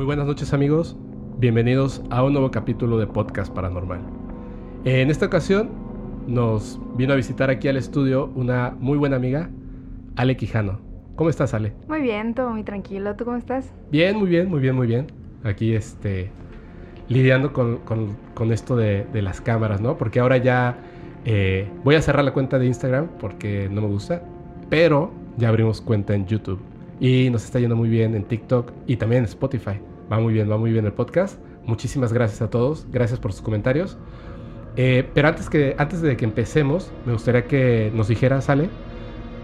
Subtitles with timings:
[0.00, 0.96] Muy buenas noches amigos,
[1.36, 4.00] bienvenidos a un nuevo capítulo de Podcast Paranormal.
[4.86, 5.68] En esta ocasión
[6.26, 9.50] nos vino a visitar aquí al estudio una muy buena amiga,
[10.16, 10.80] Ale Quijano.
[11.16, 11.74] ¿Cómo estás, Ale?
[11.86, 13.14] Muy bien, todo muy tranquilo.
[13.14, 13.74] ¿Tú cómo estás?
[13.90, 15.08] Bien, muy bien, muy bien, muy bien.
[15.44, 16.30] Aquí este,
[17.08, 19.98] lidiando con, con, con esto de, de, las cámaras, ¿no?
[19.98, 20.78] Porque ahora ya
[21.26, 24.22] eh, voy a cerrar la cuenta de Instagram porque no me gusta,
[24.70, 26.58] pero ya abrimos cuenta en YouTube.
[27.00, 29.78] Y nos está yendo muy bien en TikTok y también en Spotify.
[30.10, 31.40] Va muy bien, va muy bien el podcast.
[31.64, 32.86] Muchísimas gracias a todos.
[32.90, 33.98] Gracias por sus comentarios.
[34.76, 38.68] Eh, pero antes, que, antes de que empecemos, me gustaría que nos dijeras, Ale,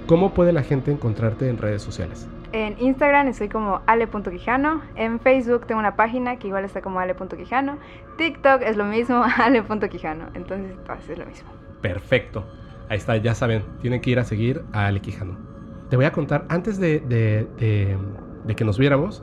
[0.06, 2.29] ¿cómo puede la gente encontrarte en redes sociales?
[2.52, 4.83] En Instagram estoy como ale.quijano.
[4.95, 7.78] En Facebook tengo una página que igual está como ale.quijano.
[8.19, 10.28] TikTok es lo mismo, ale.quijano.
[10.34, 11.48] Entonces, pues, es lo mismo.
[11.80, 12.45] Perfecto.
[12.89, 15.56] Ahí está, ya saben, tienen que ir a seguir a Ale Quijano
[15.89, 17.97] te voy a contar, antes de, de, de,
[18.44, 19.22] de que nos viéramos,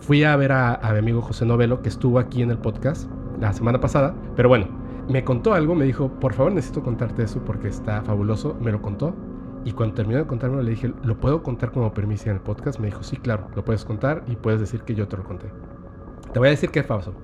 [0.00, 3.52] fui a ver a, mi amigo José Novelo, que estuvo aquí en el podcast la
[3.52, 4.68] semana pasada, pero bueno,
[5.08, 8.82] me contó algo, me dijo, por favor necesito contarte eso porque está fabuloso, me lo
[8.82, 9.14] contó.
[9.64, 12.80] Y cuando terminó de contármelo le dije, ¿lo puedo contar como permiso en el podcast?
[12.80, 15.46] Me dijo, sí, claro, lo puedes contar y puedes decir que yo te lo conté.
[16.32, 17.14] Te voy a decir qué pasó.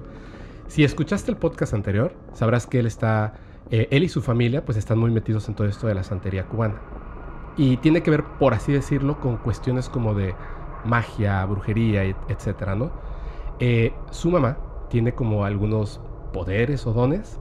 [0.66, 3.34] Si escuchaste el podcast anterior, sabrás que él está,
[3.70, 6.46] eh, él y su familia, pues están muy metidos en todo esto de la santería
[6.46, 6.80] cubana.
[7.56, 10.34] Y tiene que ver, por así decirlo, con cuestiones como de
[10.86, 12.90] magia, brujería, etcétera, ¿no?
[13.58, 16.00] Eh, su mamá tiene como algunos
[16.32, 17.40] poderes o dones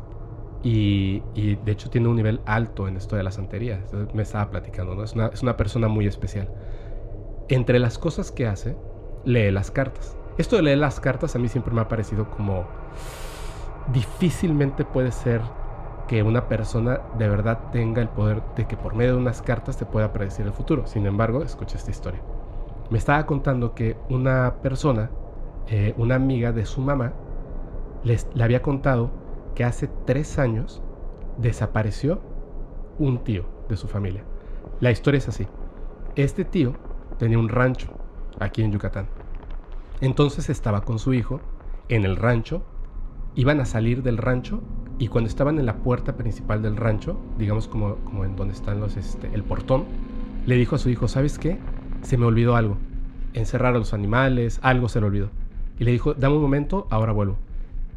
[0.63, 3.85] y, de hecho tiene un nivel alto en esto de la santería.
[4.13, 5.03] Me estaba platicando.
[5.03, 6.49] Es una, es una persona muy especial.
[7.49, 8.75] Entre las cosas que hace,
[9.25, 10.17] lee las cartas.
[10.37, 12.65] Esto de leer las cartas a mí siempre me ha parecido como
[13.93, 15.41] difícilmente puede ser
[16.07, 19.77] que una persona de verdad tenga el poder de que por medio de unas cartas
[19.77, 20.87] te pueda predecir el futuro.
[20.87, 22.21] Sin embargo, escucha esta historia.
[22.89, 25.09] Me estaba contando que una persona,
[25.67, 27.13] eh, una amiga de su mamá,
[28.03, 29.09] les, le había contado
[29.55, 30.81] que hace tres años
[31.37, 32.21] desapareció
[32.99, 34.23] un tío de su familia.
[34.79, 35.47] La historia es así.
[36.15, 36.73] Este tío
[37.17, 37.87] tenía un rancho
[38.39, 39.07] aquí en Yucatán.
[40.01, 41.39] Entonces estaba con su hijo
[41.89, 42.63] en el rancho,
[43.35, 44.61] iban a salir del rancho
[44.97, 48.79] y cuando estaban en la puerta principal del rancho, digamos como, como en donde están
[48.79, 49.85] los, este, el portón,
[50.45, 51.59] le dijo a su hijo, ¿sabes qué?
[52.05, 52.77] Se me olvidó algo.
[53.33, 55.29] Encerrar a los animales, algo se le olvidó.
[55.79, 57.37] Y le dijo, dame un momento, ahora vuelvo.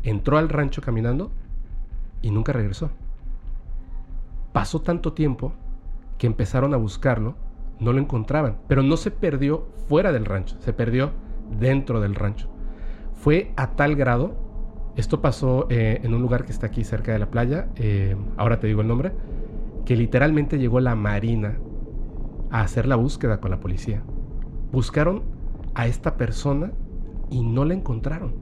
[0.03, 1.31] Entró al rancho caminando
[2.23, 2.91] y nunca regresó.
[4.53, 5.53] Pasó tanto tiempo
[6.17, 7.37] que empezaron a buscarlo,
[7.79, 11.13] no lo encontraban, pero no se perdió fuera del rancho, se perdió
[11.61, 12.49] dentro del rancho.
[13.13, 14.49] Fue a tal grado
[14.99, 18.59] esto pasó eh, en un lugar que está aquí cerca de la playa, eh, ahora
[18.59, 19.13] te digo el nombre,
[19.87, 21.57] que literalmente llegó la Marina
[22.51, 24.03] a hacer la búsqueda con la policía.
[24.73, 25.23] Buscaron
[25.75, 26.73] a esta persona
[27.31, 28.35] y no la encontraron.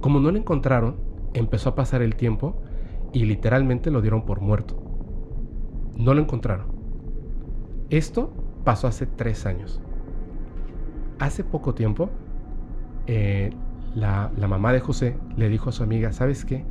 [0.00, 0.96] Como no la encontraron,
[1.34, 2.62] empezó a pasar el tiempo
[3.12, 4.82] y literalmente lo dieron por muerto.
[5.96, 6.66] No lo encontraron.
[7.90, 8.32] Esto
[8.64, 9.80] pasó hace tres años.
[11.18, 12.10] Hace poco tiempo,
[13.06, 13.50] eh,
[13.94, 16.64] la, mamá de José le dijo a su amiga, ¿sabes qué?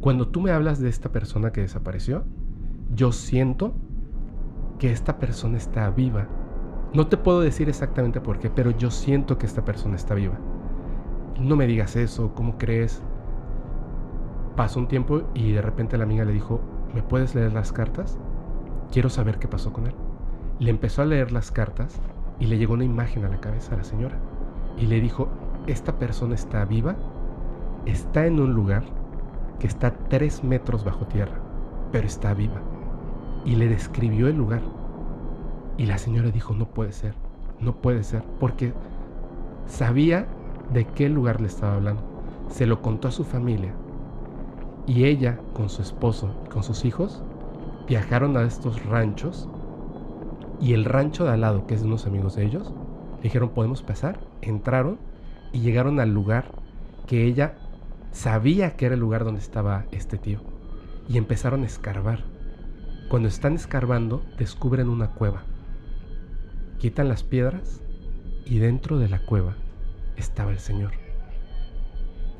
[0.00, 2.24] Cuando tú me hablas de esta persona que desapareció,
[2.94, 3.74] yo siento
[4.78, 6.26] que esta persona está viva.
[6.94, 10.38] No te puedo decir exactamente por qué, pero yo siento que esta persona está viva.
[11.38, 13.02] No me digas eso, ¿cómo crees?
[14.56, 16.60] Pasó un tiempo y de repente la amiga le dijo,
[16.94, 18.18] ¿me puedes leer las cartas?
[18.90, 19.94] Quiero saber qué pasó con él.
[20.58, 22.00] Le empezó a leer las cartas
[22.40, 24.18] y le llegó una imagen a la cabeza a la señora.
[24.76, 25.28] Y le dijo,
[25.66, 26.96] esta persona está viva,
[27.84, 28.84] está en un lugar
[29.58, 31.40] que está tres metros bajo tierra,
[31.92, 32.60] pero está viva.
[33.44, 34.62] Y le describió el lugar.
[35.76, 37.14] Y la señora dijo, no puede ser,
[37.60, 38.72] no puede ser, porque
[39.66, 40.26] sabía
[40.72, 42.02] de qué lugar le estaba hablando.
[42.50, 43.72] Se lo contó a su familia.
[44.86, 47.22] Y ella, con su esposo y con sus hijos,
[47.86, 49.48] viajaron a estos ranchos.
[50.60, 52.72] Y el rancho de al lado, que es de unos amigos de ellos,
[53.22, 54.18] dijeron, ¿podemos pasar?
[54.42, 54.98] Entraron
[55.52, 56.50] y llegaron al lugar
[57.06, 57.54] que ella
[58.12, 60.40] sabía que era el lugar donde estaba este tío.
[61.08, 62.24] Y empezaron a escarbar.
[63.08, 65.44] Cuando están escarbando, descubren una cueva.
[66.78, 67.80] Quitan las piedras
[68.44, 69.56] y dentro de la cueva
[70.18, 70.90] estaba el Señor.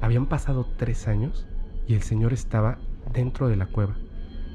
[0.02, 1.46] Habían pasado tres años
[1.86, 2.76] y el Señor estaba
[3.14, 3.96] dentro de la cueva.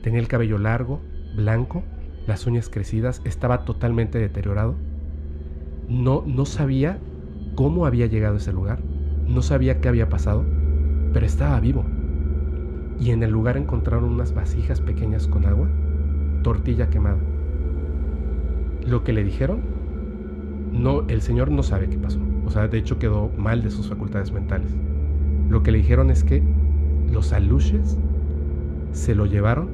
[0.04, 1.02] Tenía el cabello largo,
[1.36, 1.82] blanco,
[2.28, 4.76] las uñas crecidas, estaba totalmente deteriorado.
[5.90, 7.00] No, no sabía
[7.56, 8.84] cómo había llegado a ese lugar,
[9.28, 10.46] no sabía qué había pasado,
[11.12, 11.84] pero estaba vivo.
[13.00, 15.70] Y en el lugar encontraron unas vasijas pequeñas con agua,
[16.44, 17.18] tortilla quemada.
[18.86, 19.62] Lo que le dijeron,
[20.72, 22.20] no, el Señor no sabe qué pasó.
[22.46, 24.76] O sea, de hecho quedó mal de sus facultades mentales.
[25.50, 26.44] Lo que le dijeron es que
[27.12, 27.98] los aluches
[28.92, 29.70] se lo llevaron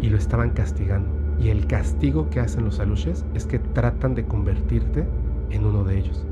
[0.00, 1.08] y lo estaban castigando.
[1.40, 5.04] Y el castigo que hacen los aluches es que tratan de convertirte
[5.50, 6.24] en uno de ellos.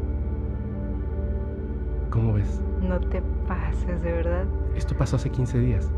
[2.11, 2.61] ¿Cómo ves?
[2.87, 4.45] No te pases, de verdad.
[4.77, 5.91] Esto pasó hace 15 días.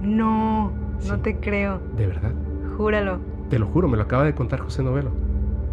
[0.00, 1.08] No, Sí.
[1.10, 1.80] no te creo.
[1.96, 2.32] ¿De verdad?
[2.78, 3.18] Júralo.
[3.50, 5.10] Te lo juro, me lo acaba de contar José Novelo.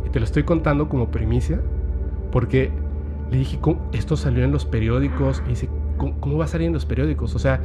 [0.07, 1.61] Y te lo estoy contando como primicia
[2.31, 2.71] porque
[3.29, 3.89] le dije, ¿cómo?
[3.93, 5.43] esto salió en los periódicos.
[5.45, 7.35] Y dice, ¿cómo, va a salir en los periódicos?
[7.35, 7.61] O sea,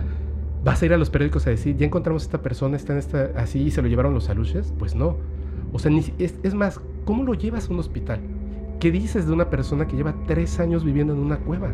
[0.63, 2.99] ¿vas a ir a los periódicos a decir, ya encontramos a esta persona, está en
[2.99, 4.75] esta, así y se lo llevaron los aluches?
[4.79, 5.17] Pues no.
[5.73, 8.21] O sea, ni es, es más, ¿cómo lo llevas a un hospital?
[8.79, 11.71] ¿Qué dices de una persona que lleva tres años viviendo en una cueva?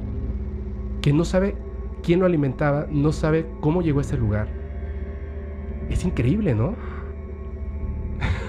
[1.02, 1.56] Que no sabe
[2.04, 4.46] quién lo alimentaba, no sabe cómo llegó a ese lugar.
[5.90, 6.76] Es increíble, ¿no?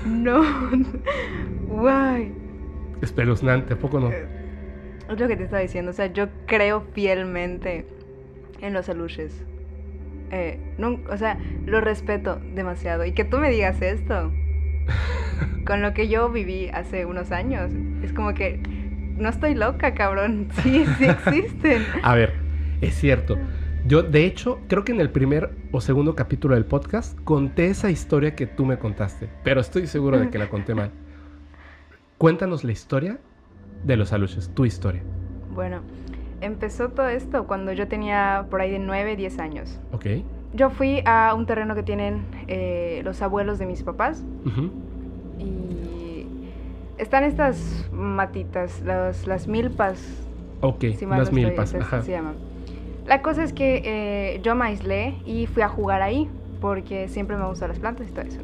[0.07, 0.43] No.
[1.67, 2.33] Guay.
[3.01, 4.09] Espeluznante, ¿a poco no?
[4.11, 5.91] Es lo que te estaba diciendo.
[5.91, 7.85] O sea, yo creo fielmente
[8.61, 9.43] en los aluches.
[10.31, 13.05] Eh, nun- o sea, lo respeto demasiado.
[13.05, 14.31] Y que tú me digas esto,
[15.65, 17.71] con lo que yo viví hace unos años,
[18.03, 18.59] es como que
[19.17, 20.49] no estoy loca, cabrón.
[20.63, 21.83] Sí, sí existen.
[22.03, 22.33] A ver,
[22.81, 23.37] es cierto.
[23.87, 27.89] Yo, de hecho, creo que en el primer o segundo capítulo del podcast conté esa
[27.89, 30.91] historia que tú me contaste, pero estoy seguro de que la conté mal.
[32.17, 33.17] Cuéntanos la historia
[33.85, 35.03] de los aluches, tu historia,
[35.53, 35.81] Bueno,
[36.41, 39.79] empezó todo esto cuando yo tenía por ahí de 9, 10 años.
[39.93, 40.05] ¿ok?
[40.53, 44.71] Yo fui a un terreno que tienen eh, los abuelos de mis papás Ujú,
[45.39, 46.25] y
[46.97, 50.03] están estas matitas, las, las milpas,
[50.61, 51.73] Ok, si no estoy, milpas.
[51.73, 52.01] esas Ajá.
[52.01, 52.46] se llaman.
[53.07, 57.37] La cosa es que eh, yo me aislé y fui a jugar ahí porque siempre
[57.37, 58.41] me gustan las plantas y todo eso.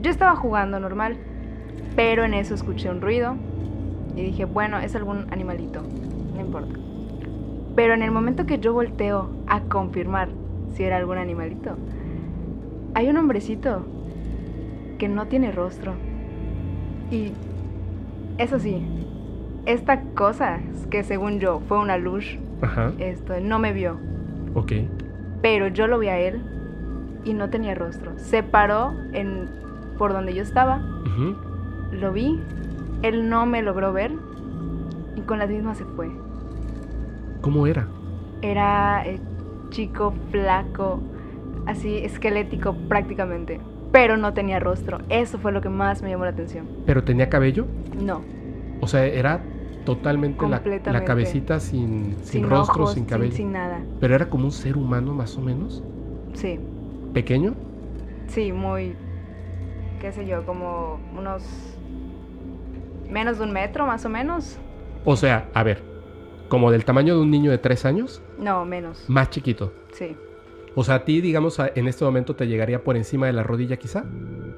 [0.00, 1.16] Yo estaba jugando normal,
[1.94, 3.36] pero en eso escuché un ruido
[4.16, 5.82] y dije, bueno, es algún animalito,
[6.34, 6.74] no importa.
[7.76, 10.28] Pero en el momento que yo volteo a confirmar
[10.74, 11.76] si era algún animalito,
[12.94, 13.86] hay un hombrecito
[14.98, 15.94] que no tiene rostro.
[17.12, 17.32] Y
[18.38, 18.84] eso sí,
[19.66, 20.58] esta cosa
[20.90, 23.96] que según yo fue una luz, Ajá, esto, no me vio,
[24.54, 24.72] ok.
[25.42, 26.40] pero yo lo vi a él
[27.24, 28.12] y no tenía rostro.
[28.18, 29.48] Se paró en,
[29.98, 30.80] por donde yo estaba
[31.92, 32.40] lo vi,
[33.02, 34.12] él no me logró ver
[35.16, 36.08] y con las mismas se fue.
[37.40, 37.86] ¿Cómo era?
[38.42, 39.18] Era eh,
[39.70, 41.00] chico, flaco,
[41.66, 43.60] así esquelético prácticamente,
[43.92, 44.98] pero no tenía rostro.
[45.08, 46.66] Eso fue lo que más me llamó la atención.
[46.86, 47.66] ¿Pero tenía cabello?
[48.00, 48.22] No,
[48.80, 49.40] O sea, era
[49.94, 50.62] totalmente la,
[50.92, 53.32] la cabecita sin, sin, sin, rostro, ojos, sin cabello.
[53.32, 53.80] sin nada.
[54.00, 55.82] Pero era como un ser humano más o menos.
[56.34, 56.58] Sí,
[57.14, 57.54] ¿Pequeño?
[58.28, 58.94] sí, muy,
[60.00, 61.42] qué sé yo, como unos
[63.10, 64.58] menos de un metro más o menos.
[65.04, 65.82] O sea, a ver,
[66.48, 69.04] como del tamaño de un niño de tres años, No, menos.
[69.08, 69.72] más chiquito.
[69.92, 70.16] Sí,
[70.74, 73.76] O sea, a ti, digamos, en este momento te llegaría por encima de la rodilla
[73.76, 74.04] quizá.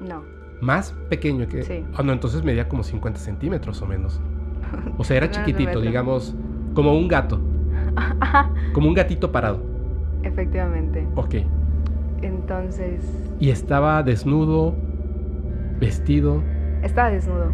[0.01, 0.41] no.
[0.61, 1.63] Más pequeño que...
[1.63, 1.83] Sí.
[1.95, 4.21] Ah, no, entonces medía como 50 centímetros o menos.
[4.97, 5.81] O sea, era un chiquitito, metro.
[5.81, 6.35] digamos,
[6.73, 7.39] como un gato.
[8.73, 9.59] Como un gatito parado.
[10.23, 11.07] Efectivamente.
[11.15, 11.35] Ok.
[12.21, 13.01] Entonces,
[13.39, 14.75] Y estaba desnudo,
[15.79, 16.43] vestido,
[16.83, 17.51] estaba desnudo.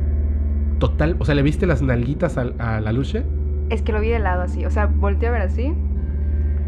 [0.80, 1.16] total...
[1.20, 3.24] O sea, ¿le viste las nalguitas al- a, la luche?
[3.70, 5.74] Es que lo vi de lado así, o sea, volteé a ver así,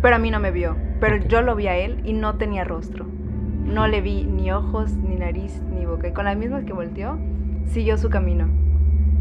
[0.01, 0.75] pero a mí no me vio.
[0.99, 1.27] Pero Ok.
[1.27, 3.05] yo lo vi a él y no tenía rostro.
[3.65, 6.07] No le vi ni ojos, ni nariz, ni boca.
[6.07, 7.17] Y con las mismas que volteó,
[7.65, 8.47] siguió su camino.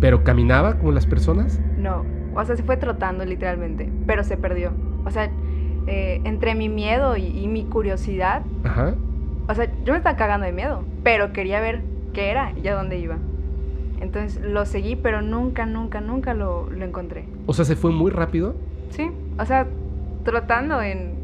[0.01, 1.61] Pero caminaba como las personas.
[1.77, 4.73] No, o sea, se fue trotando literalmente, pero se perdió.
[5.05, 5.29] O sea,
[5.87, 8.95] eh, entre mi miedo y, y mi curiosidad, Ajá.
[9.49, 11.81] o sea, yo me estaba cagando de miedo, pero quería ver
[12.13, 13.17] qué era y a dónde iba.
[14.01, 17.25] Entonces lo seguí, pero nunca, nunca, nunca lo, lo encontré.
[17.47, 18.55] O sea, se fue muy rápido
[18.91, 19.67] Sí, o sea,
[20.25, 21.15] trotando en,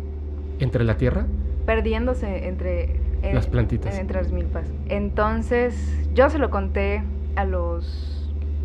[0.59, 1.26] entre la tierra.
[1.66, 3.95] perdiéndose entre en- Las plantitas.
[3.95, 4.66] en- entre las milpas.
[4.88, 7.02] Entonces, yo se lo conté
[7.37, 8.13] a los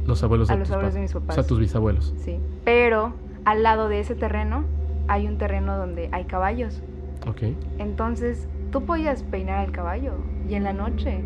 [0.10, 1.30] Los abuelos de a los tus abuelos de mis papás.
[1.38, 2.14] O sea, tus bisabuelos.
[2.18, 3.14] Sí, pero
[3.46, 4.66] al lado de ese terreno
[5.08, 6.82] hay un terreno donde hay caballos.
[7.28, 7.44] Ok.
[7.78, 10.14] Entonces, tú podías peinar al caballo
[10.50, 11.22] y en la noche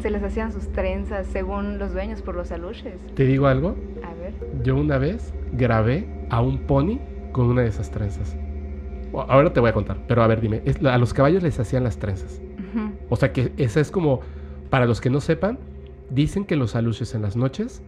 [0.00, 2.94] se les hacían sus trenzas según los dueños por los aluches.
[3.16, 3.74] ¿Te digo algo?
[4.04, 4.32] A ver.
[4.62, 6.98] Yo una vez grabé a un pony
[7.32, 8.36] con una de esas trenzas.
[9.12, 11.82] Ahora te voy a contar, pero a ver, dime, es- a los caballos les hacían
[11.82, 12.40] las trenzas.
[12.58, 12.90] Ujú.
[13.08, 14.20] O sea que esa es como,
[14.70, 15.58] para los que no sepan,
[16.10, 17.82] dicen que los aluches en las noches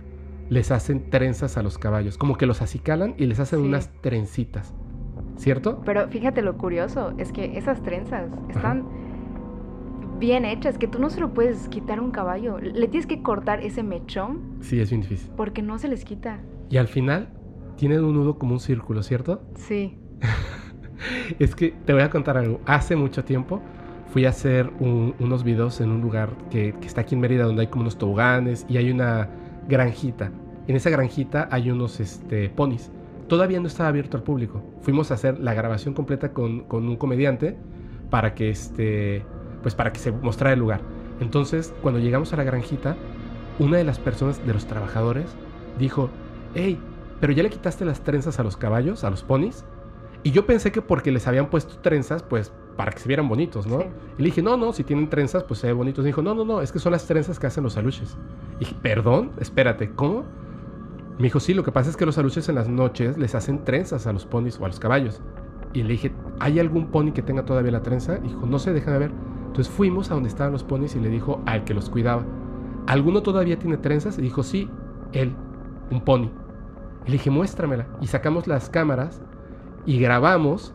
[0.51, 3.67] les hacen trenzas a los caballos, como que los acicalan y les hacen Sí.
[3.67, 4.75] unas trencitas,
[5.37, 5.81] ¿cierto?
[5.87, 8.85] Pero fíjate lo curioso, es que esas trenzas están
[10.19, 12.59] bien hechas, que tú no se lo puedes quitar a un caballo.
[12.59, 15.31] Le tienes que cortar ese mechón Sí, es bien difícil.
[15.37, 16.41] porque no se les quita.
[16.69, 17.31] Y al final
[17.77, 19.41] tienen un nudo como un círculo, ¿cierto?
[19.55, 19.97] Sí.
[21.39, 22.61] es que te voy a contar algo.
[22.67, 23.63] Hace mucho tiempo
[24.13, 27.63] fui a hacer unos videos en un lugar que, que, está aquí en Mérida donde
[27.63, 29.29] hay como unos toboganes y hay una
[29.69, 30.33] granjita.
[30.67, 32.91] En esa granjita hay unos este, ponis.
[33.29, 34.63] Todavía no estaba abierto al público.
[34.83, 37.57] Fuimos a hacer la grabación completa con, con un comediante
[38.11, 39.25] para que este,
[39.63, 40.81] pues para que se mostrara el lugar.
[41.21, 42.97] Entonces, cuando llegamos a la granjita,
[43.59, 45.27] una de las personas de los trabajadores
[45.79, 46.11] dijo,
[46.55, 46.79] hey,
[47.21, 49.65] pero ya le quitaste las trenzas a los caballos, a los ponis.
[50.23, 53.67] Y yo pensé que porque les habían puesto trenzas, pues para que se vieran bonitos,
[53.67, 53.81] ¿no?
[54.19, 56.05] Y le dije, no, no, si tienen trenzas, pues se ve bonitos.
[56.05, 58.17] Y dijo, no, no, no, es que son las trenzas que hacen los aluches.
[58.57, 60.25] Y dije, perdón, espérate, ¿cómo?
[61.21, 63.63] Me dijo, sí, lo que pasa es que los aluches en las noches les hacen
[63.63, 65.21] trenzas a los ponis o a los caballos.
[65.75, 68.17] Y le dije, ¿hay algún pony que tenga todavía la trenza?
[68.17, 69.11] Dijo, no sé, déjame ver.
[69.49, 72.25] Entonces fuimos a donde estaban los ponis y le dijo al que los cuidaba,
[72.87, 74.19] ¿alguno todavía tiene trenzas?
[74.19, 74.71] Y dijo, sí,
[75.13, 75.35] él,
[75.91, 76.31] un pony.
[77.05, 77.87] Y le dije, muéstramela.
[78.01, 79.21] Y sacamos las cámaras
[79.85, 80.73] y grabamos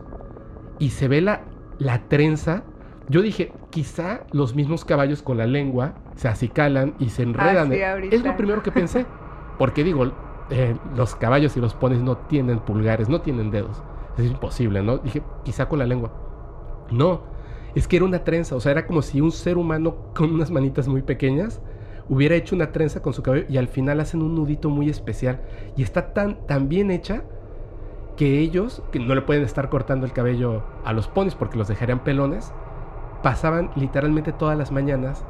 [0.78, 1.40] y se ve la,
[1.80, 2.62] la trenza.
[3.08, 7.72] Yo dije, quizá los mismos caballos con la lengua se acicalan y se enredan.
[7.72, 9.06] Ah, es lo primero que pensé.
[9.58, 10.12] Porque digo,
[10.50, 13.82] eh, los caballos y los ponis no tienen pulgares, no tienen dedos.
[14.16, 14.98] Es imposible, ¿no?
[14.98, 16.12] Dije, quizá con la lengua.
[16.90, 17.22] No,
[17.74, 20.50] es que era una trenza, o sea, era como si un ser humano con unas
[20.50, 21.60] manitas muy pequeñas
[22.08, 25.40] hubiera hecho una trenza con su cabello y al final hacen un nudito muy especial.
[25.76, 27.24] Y está tan, tan bien hecha
[28.16, 31.68] que ellos, que no le pueden estar cortando el cabello a los ponis porque los
[31.68, 32.52] dejarían pelones,
[33.22, 35.24] pasaban literalmente todas las mañanas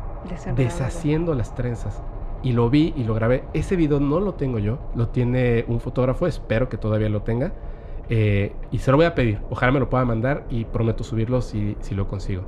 [0.55, 2.03] deshaciendo las trenzas.
[2.47, 3.43] Y lo vi y lo grabé.
[3.55, 7.53] Ese video no lo tengo yo, lo tiene un fotógrafo, espero que todavía lo tenga.
[8.09, 9.41] Eh, y se lo voy a pedir.
[9.51, 12.45] Ojalá me lo pueda mandar y prometo subirlo si, si lo consigo.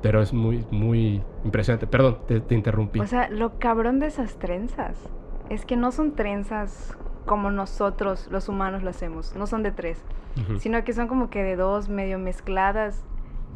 [0.00, 1.86] Pero es muy, muy impresionante.
[1.86, 3.00] Perdón, te, interrumpí.
[3.00, 4.96] O sea, lo cabrón de esas trenzas
[5.50, 6.96] es que no son trenzas
[7.26, 9.36] como nosotros los humanos lo hacemos.
[9.36, 10.02] No son de tres,
[10.58, 13.04] sino que son como que de dos, medio mezcladas.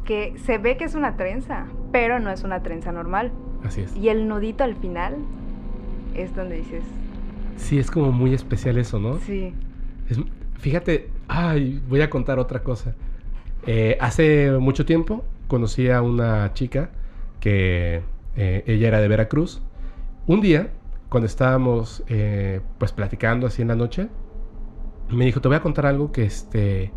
[0.05, 3.31] Que se ve que es una trenza, pero no es una trenza normal.
[3.63, 3.95] Así es.
[3.95, 5.17] Y el nudito al final
[6.15, 6.83] es donde dices.
[7.57, 9.19] Sí, es como muy especial eso, ¿no?
[9.19, 9.53] Sí.
[10.59, 12.95] fíjate, Ay, voy a contar otra cosa.
[13.67, 16.89] Eh, hace mucho tiempo conocí a una chica
[17.39, 18.01] que
[18.35, 19.61] eh, ella era de Veracruz.
[20.25, 20.71] Un día,
[21.07, 24.09] cuando estábamos eh, pues platicando así en la noche,
[25.11, 26.91] me dijo, te voy a contar algo que, este,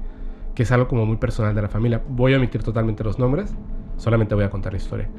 [0.55, 2.01] que es algo como muy personal de la familia.
[2.09, 3.55] Voy a omitir totalmente los nombres,
[3.99, 5.11] solamente voy a contar la historia.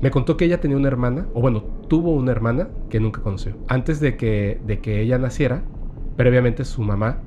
[0.00, 3.56] Me contó que ella tenía una hermana, o bueno, tuvo una hermana que nunca conoció.
[3.68, 5.62] Antes de que, de que ella naciera,
[6.16, 7.20] previamente su mamá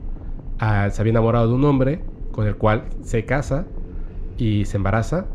[0.59, 3.65] se había enamorado de un hombre con el cual se casa
[4.37, 5.27] y se embaraza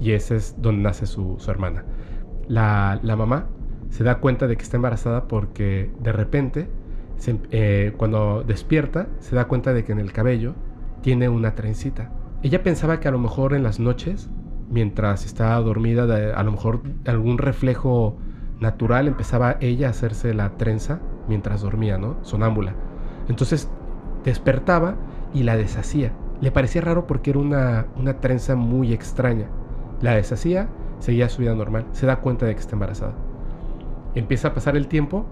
[0.00, 1.84] y ese es donde nace su, hermana.
[2.48, 3.46] La, mamá
[3.90, 6.68] se da cuenta de que está embarazada porque de repente,
[7.50, 10.54] eh, cuando despierta, se da cuenta de que en el cabello
[11.02, 12.12] tiene una trencita.
[12.42, 14.28] Ella pensaba que a lo mejor en las noches,
[14.68, 16.04] mientras estaba dormida,
[16.34, 18.16] a lo mejor algún reflejo
[18.60, 22.16] natural empezaba ella a hacerse la trenza mientras dormía, ¿no?
[22.22, 22.74] Sonámbula.
[23.28, 23.68] Entonces
[24.24, 24.96] despertaba
[25.34, 26.12] y la deshacía.
[26.40, 29.48] Le parecía raro porque era una, una trenza muy extraña.
[30.00, 30.68] La deshacía,
[30.98, 33.14] seguía su vida normal, se da cuenta de que está embarazada.
[34.14, 35.26] Empieza a pasar el tiempo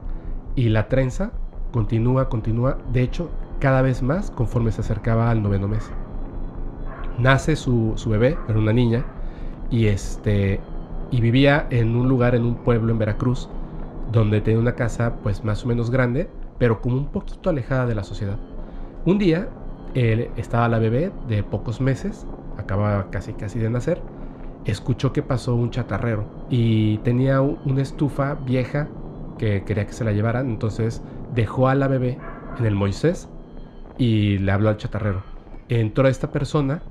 [0.55, 1.33] y la trenza
[1.73, 5.91] continúa, continúa, de hecho, cada vez más conforme se acercaba al noveno mes.
[7.19, 9.05] Nace su, su bebé, era una niña,
[9.75, 10.61] y, este,
[11.11, 13.49] y vivía en un lugar, en un pueblo en Veracruz,
[14.13, 16.29] donde tenía una casa pues más o menos grande,
[16.59, 18.39] pero como un poquito alejada de la sociedad.
[19.05, 19.49] Un día
[19.95, 22.25] estaba la bebé de pocos meses,
[22.57, 24.01] acaba casi casi de nacer,
[24.65, 28.89] escuchó que pasó un chatarrero y tenía una estufa vieja
[29.39, 31.03] que quería que se la llevaran, entonces
[31.35, 32.19] dejó a la bebé
[32.61, 33.29] en el Moisés
[33.99, 35.23] y le habló al chatarrero.
[35.69, 36.83] Entró esta persona,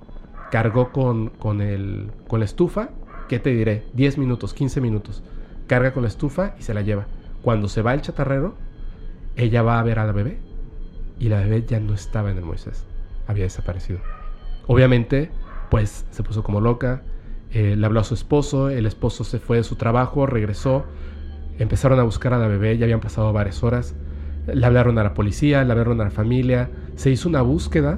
[0.54, 2.90] cargó con, con, el, con la estufa,
[3.28, 3.86] ¿qué te diré?
[3.94, 5.24] 10 minutos, 15 minutos.
[5.66, 7.08] Carga con la estufa y se la lleva.
[7.42, 8.54] Cuando se va el chatarrero,
[9.36, 10.38] ella va a ver a la bebé
[11.18, 12.86] y la bebé ya no estaba en el Moisés,
[13.26, 13.98] había desaparecido.
[14.68, 15.32] Obviamente,
[15.72, 17.02] pues se puso como loca,
[17.52, 20.86] eh, le habló a su esposo, el esposo se fue de su trabajo, regresó,
[21.58, 23.96] empezaron a buscar a la bebé, ya habían pasado varias horas,
[24.46, 27.98] le hablaron a la policía, le hablaron a la familia, se hizo una búsqueda,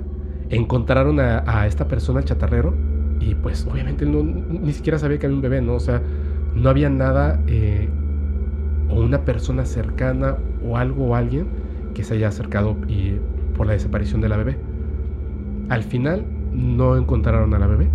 [0.49, 2.73] encontraron a, esta persona, el chatarrero,
[3.19, 5.75] y pues obviamente no, ni siquiera sabía que había un bebé, ¿no?
[5.75, 6.01] O sea,
[6.53, 7.89] no había nada eh,
[8.89, 11.47] o una persona cercana o algo o alguien
[11.93, 13.13] que se haya acercado y,
[13.55, 14.57] por la desaparición de la bebé.
[15.69, 17.89] Al final no encontraron a la bebé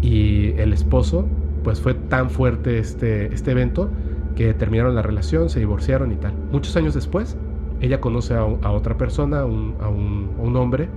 [0.00, 1.26] y el esposo,
[1.62, 3.90] pues fue tan fuerte este, este evento
[4.36, 6.34] que terminaron la relación, se divorciaron y tal.
[6.50, 7.36] Muchos años después,
[7.80, 10.88] ella conoce a, otra persona, a un, hombre,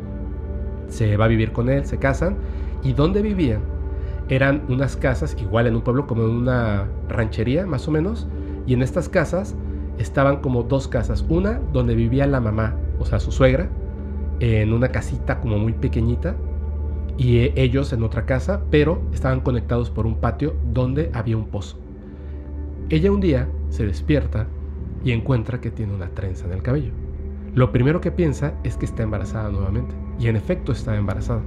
[0.89, 2.37] se va a vivir con él, se casan,
[2.83, 3.61] y donde vivían
[4.29, 8.27] eran unas casas, igual en un pueblo como en una ranchería más o menos,
[8.65, 9.55] y en estas casas
[9.97, 13.69] estaban como dos casas, una donde vivía la mamá, o sea, su suegra,
[14.39, 16.35] en una casita como muy pequeñita,
[17.17, 21.47] y eh, ellos en otra casa, pero estaban conectados por un patio donde había un
[21.47, 21.79] pozo.
[22.89, 24.47] Ella un día se despierta
[25.03, 26.91] y encuentra que tiene una trenza en el cabello.
[27.55, 31.43] Lo primero que piensa es que está embarazada nuevamente, y en efecto está embarazada.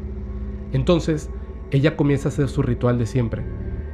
[0.73, 1.31] Entonces,
[1.71, 3.45] ella comienza a hacer su ritual de siempre.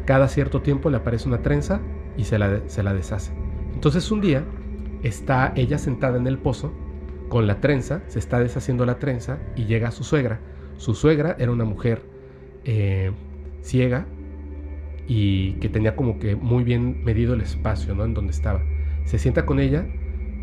[0.04, 1.80] Cada cierto tiempo le aparece una trenza
[2.16, 3.32] y se la, se la deshace.
[3.74, 4.44] Entonces un día
[5.02, 6.72] está ella sentada en el pozo
[7.28, 10.40] con la trenza, se está deshaciendo la trenza y llega su suegra.
[10.76, 12.02] Su suegra era una mujer
[12.64, 13.10] eh,
[13.62, 14.06] ciega
[15.06, 18.04] y que tenía como que muy bien medido el espacio ¿no?
[18.04, 18.62] en donde estaba.
[19.04, 19.86] Se sienta con ella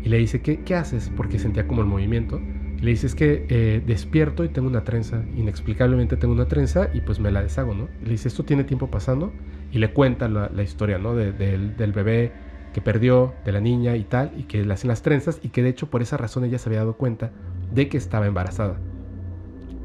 [0.02, 1.10] y le dice, ¿qué, qué haces?
[1.16, 2.40] Porque sentía como el movimiento.
[2.80, 5.22] Le dice, es que eh, despierto y tengo una trenza.
[5.36, 7.88] Inexplicablemente tengo una trenza y pues me la deshago, ¿no?
[8.02, 9.32] le dice, esto tiene tiempo pasando.
[9.72, 11.16] Y le cuenta la, historia, ¿no?
[11.16, 12.32] del bebé
[12.74, 15.62] que perdió, de la niña y tal, y que le hacen las trenzas y que
[15.62, 17.30] de hecho por esa razón ella se había dado cuenta
[17.72, 18.78] de que estaba embarazada.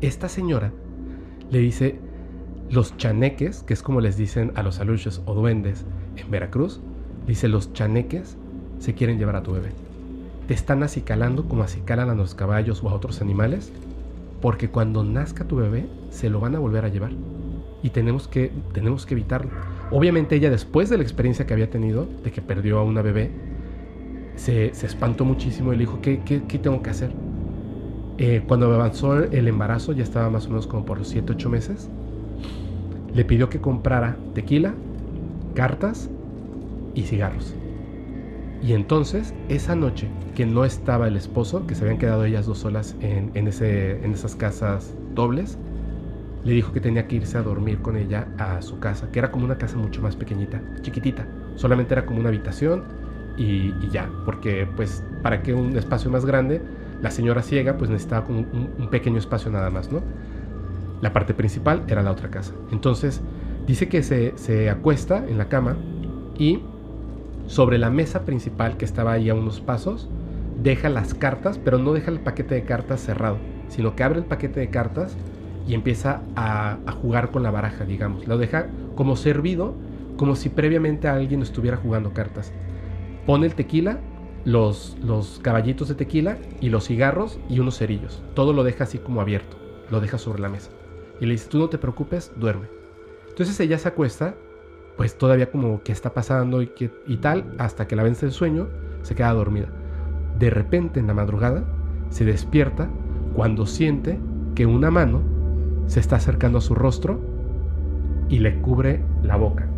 [0.01, 0.73] Esta señora
[1.51, 1.99] le dice,
[2.69, 5.85] los chaneques, que es como les dicen a los aluches o duendes
[6.17, 6.81] en Veracruz,
[7.27, 8.37] dice, los chaneques
[8.79, 9.69] se quieren llevar a tu bebé.
[10.49, 13.71] Te están acicalando como acicalan a los caballos o a otros animales,
[14.41, 17.11] porque cuando nazca tu bebé se lo van a volver a llevar
[17.83, 19.51] y tenemos que, tenemos que evitarlo.
[19.91, 23.29] Obviamente ella después de la experiencia que había tenido, de que perdió a una bebé,
[24.37, 27.11] se, se espantó muchísimo y le dijo, ¿qué, qué, qué tengo que hacer?
[28.17, 31.47] Eh, cuando avanzó el embarazo, ya estaba más o menos como por los 7, 8
[31.47, 31.91] meses,
[33.13, 34.73] le pidió que comprara tequila,
[35.53, 36.09] cartas
[36.95, 37.53] y cigarros.
[38.61, 42.59] Y entonces, esa noche que no estaba el esposo, que se habían quedado ellas dos
[42.59, 45.57] solas en, en, ese, en esas casas dobles,
[46.43, 49.31] le dijo que tenía que irse a dormir con ella a su casa, que era
[49.31, 51.25] como una casa mucho más pequeñita, chiquitita.
[51.55, 52.83] Solamente era como una habitación
[53.37, 56.61] y, ya, porque pues para que un espacio más grande,
[57.01, 60.01] la señora ciega pues necesitaba como un, pequeño espacio nada más, ¿no?
[61.01, 62.53] La parte principal era la otra casa.
[62.71, 63.21] Entonces
[63.67, 65.77] dice que se, se acuesta en la cama
[66.37, 66.61] y
[67.49, 70.07] sobre la mesa principal que estaba ahí a unos pasos,
[70.61, 74.25] deja las cartas, pero no deja el paquete de cartas cerrado, sino que abre el
[74.25, 75.17] paquete de cartas
[75.67, 78.27] y empieza a, jugar con la baraja, digamos.
[78.27, 79.73] Lo deja como servido,
[80.15, 82.53] como si previamente alguien estuviera jugando cartas.
[83.25, 83.99] Pone el tequila,
[84.45, 88.21] los, los caballitos de tequila y los cigarros y unos cerillos.
[88.35, 89.57] Todo lo deja así como abierto,
[89.89, 90.69] lo deja sobre la mesa.
[91.19, 92.67] Y le dice, tú no te preocupes, duerme.
[93.27, 94.35] Entonces ella se acuesta,
[94.99, 98.33] pues todavía como que está pasando y, que, y tal, hasta que la vence el
[98.33, 98.67] sueño,
[99.01, 99.67] se queda dormida.
[100.37, 101.63] De repente en la madrugada
[102.09, 102.89] se despierta
[103.33, 104.19] cuando siente
[104.55, 105.21] que una mano
[105.87, 107.21] se está acercando a su rostro
[108.27, 109.69] y le cubre la boca.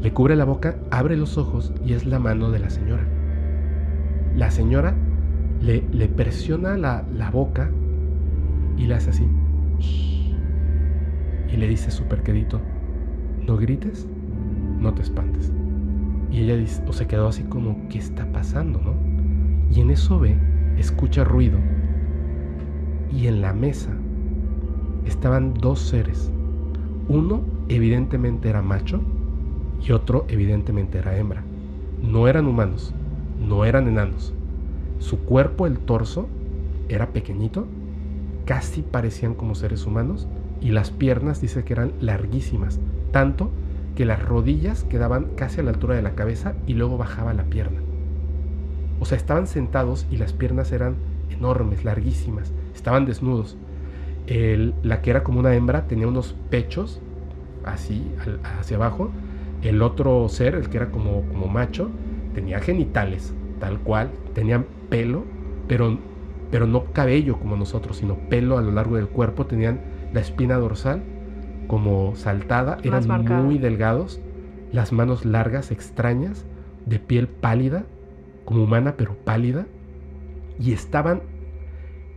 [0.00, 3.06] Le cubre la boca, abre los ojos y es la mano de la señora.
[4.34, 4.94] La señora
[5.60, 7.70] le, presiona la, la, boca
[8.78, 9.28] y le hace así.
[11.52, 12.62] Y le dice súper quedito,
[13.46, 14.06] no grites,
[14.78, 15.52] no te espantes.
[16.30, 18.94] Y ella dice, o se quedó así como, ¿qué está pasando, no?
[19.74, 20.36] Y en eso ve,
[20.76, 21.58] escucha ruido.
[23.12, 23.90] Y en la mesa
[25.06, 26.30] estaban dos seres.
[27.08, 29.00] Uno evidentemente era macho
[29.80, 31.42] y otro evidentemente era hembra.
[32.02, 32.92] No eran humanos,
[33.40, 34.34] no eran enanos.
[34.98, 36.28] Su cuerpo, el torso,
[36.88, 37.66] era pequeñito,
[38.44, 40.26] casi parecían como seres humanos
[40.60, 42.80] y las piernas dice que eran larguísimas,
[43.16, 43.50] tanto
[43.94, 47.44] que las rodillas quedaban casi a la altura de la cabeza y luego bajaba la
[47.44, 47.80] pierna.
[49.00, 50.96] O sea, estaban sentados y las piernas eran
[51.30, 53.56] enormes, larguísimas, estaban desnudos
[54.82, 57.00] la que era como una hembra tenía unos pechos
[57.64, 58.04] así
[58.58, 59.10] hacia abajo.
[59.62, 61.88] El otro ser, el que era como, como macho,
[62.34, 64.10] tenía genitales, tal cual.
[64.34, 65.24] Tenía pelo,
[65.68, 65.98] pero,
[66.50, 69.46] pero no cabello como nosotros, sino pelo a lo largo del cuerpo.
[69.46, 69.80] Tenían
[70.12, 71.02] la espina dorsal
[71.66, 73.06] como saltada, eran
[73.44, 74.20] muy delgados,
[74.72, 76.44] las manos largas, extrañas,
[76.84, 77.84] de piel pálida,
[78.44, 79.66] como humana pero pálida,
[80.58, 81.22] y estaban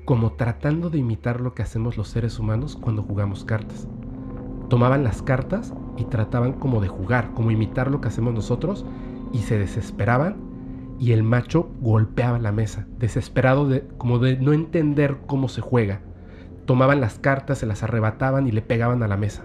[0.05, 3.87] como tratando de imitar lo que hacemos los seres humanos cuando jugamos cartas.
[4.69, 8.85] Tomaban las cartas y trataban como de jugar, como imitar lo que hacemos nosotros
[9.33, 10.37] y se desesperaban
[10.99, 16.01] y el macho golpeaba la mesa, desesperado de como de no entender cómo se juega.
[16.69, 19.41] Tomaban las cartas, se las arrebataban y le pegaban a la mesa.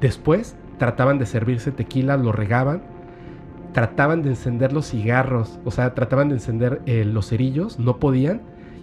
[0.00, 2.80] Después trataban de servirse tequila, lo regaban
[3.74, 8.40] trataban de encender los cigarros, o sea, trataban de encender eh, los cerillos, no podían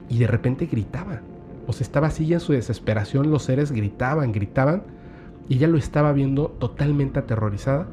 [0.09, 1.21] y de repente gritaba.
[1.65, 4.83] O sea, estaba así en su desesperación los seres gritaban, gritaban
[5.49, 7.87] y ella lo estaba viendo totalmente aterrorizada.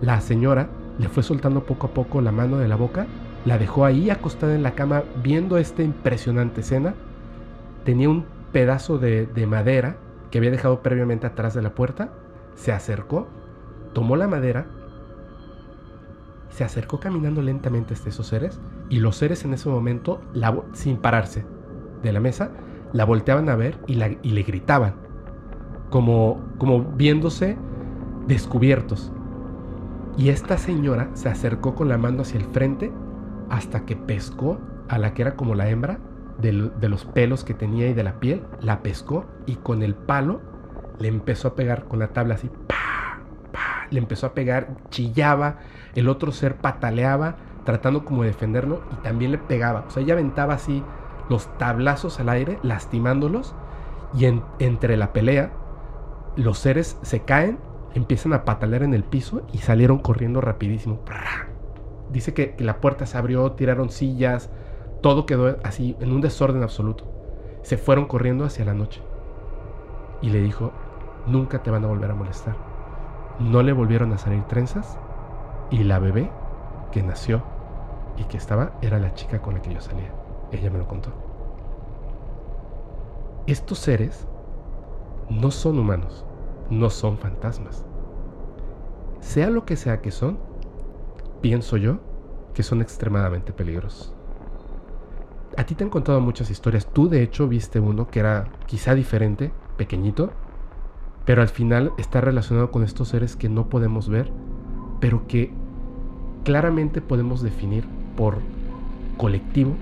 [0.00, 3.06] La señora le fue soltando poco a poco la mano de la boca,
[3.44, 6.94] la dejó ahí acostada en la cama viendo esta impresionante escena.
[7.84, 9.96] Tenía un pedazo de, de madera
[10.30, 12.12] que había dejado previamente atrás de la puerta,
[12.54, 13.28] se acercó,
[13.92, 14.66] tomó la madera,
[16.50, 20.20] se acercó caminando lentamente hasta esos seres y los seres en ese momento,
[20.72, 21.44] sin pararse
[22.02, 22.50] de la mesa,
[22.92, 24.94] la volteaban a ver y, y le gritaban,
[25.90, 27.56] como, como viéndose
[28.26, 29.12] descubiertos.
[30.16, 32.92] Y esta señora se acercó con la mano hacia el frente
[33.48, 34.58] hasta que pescó
[34.88, 35.98] a la que era como la hembra
[36.40, 40.40] de, los pelos que tenía y de la piel, la pescó y con el palo
[40.98, 43.20] le empezó a pegar con la tabla así, pa,
[43.52, 45.58] pa, le empezó a pegar, chillaba,
[45.94, 49.84] el otro ser pataleaba, tratando como de defenderlo y también le pegaba.
[49.88, 50.82] O sea, ella aventaba así
[51.28, 53.54] los tablazos al aire, lastimándolos,
[54.14, 54.26] y
[54.58, 55.52] entre la pelea,
[56.36, 57.58] los seres se caen,
[57.94, 61.00] empiezan a patalear en el piso y salieron corriendo rapidísimo.
[62.10, 64.50] Dice que la puerta se abrió, tiraron sillas,
[65.00, 67.04] todo quedó así en un desorden absoluto.
[67.62, 69.02] Se fueron corriendo hacia la noche.
[70.22, 70.72] Y le dijo,
[71.26, 72.56] nunca te van a volver a molestar.
[73.38, 74.98] No le volvieron a salir trenzas
[75.70, 76.30] y la bebé
[76.92, 77.42] que nació
[78.16, 80.12] y que estaba era la chica con la que yo salía.
[80.52, 81.10] Ella me lo contó.
[83.46, 84.26] Estos seres
[85.30, 86.26] no son humanos,
[86.68, 87.86] no son fantasmas.
[89.20, 90.38] Sea lo que sea que son,
[91.40, 91.98] pienso yo
[92.52, 94.14] que son extremadamente peligrosos.
[95.56, 96.86] A ti te han contado muchas historias.
[96.86, 100.32] Tú de hecho viste uno que era quizá diferente, pequeñito,
[101.24, 104.30] pero al final está relacionado con estos seres que no podemos ver,
[105.00, 105.52] pero que
[106.44, 107.84] claramente podemos definir
[108.16, 108.38] por
[109.16, 109.76] colectivo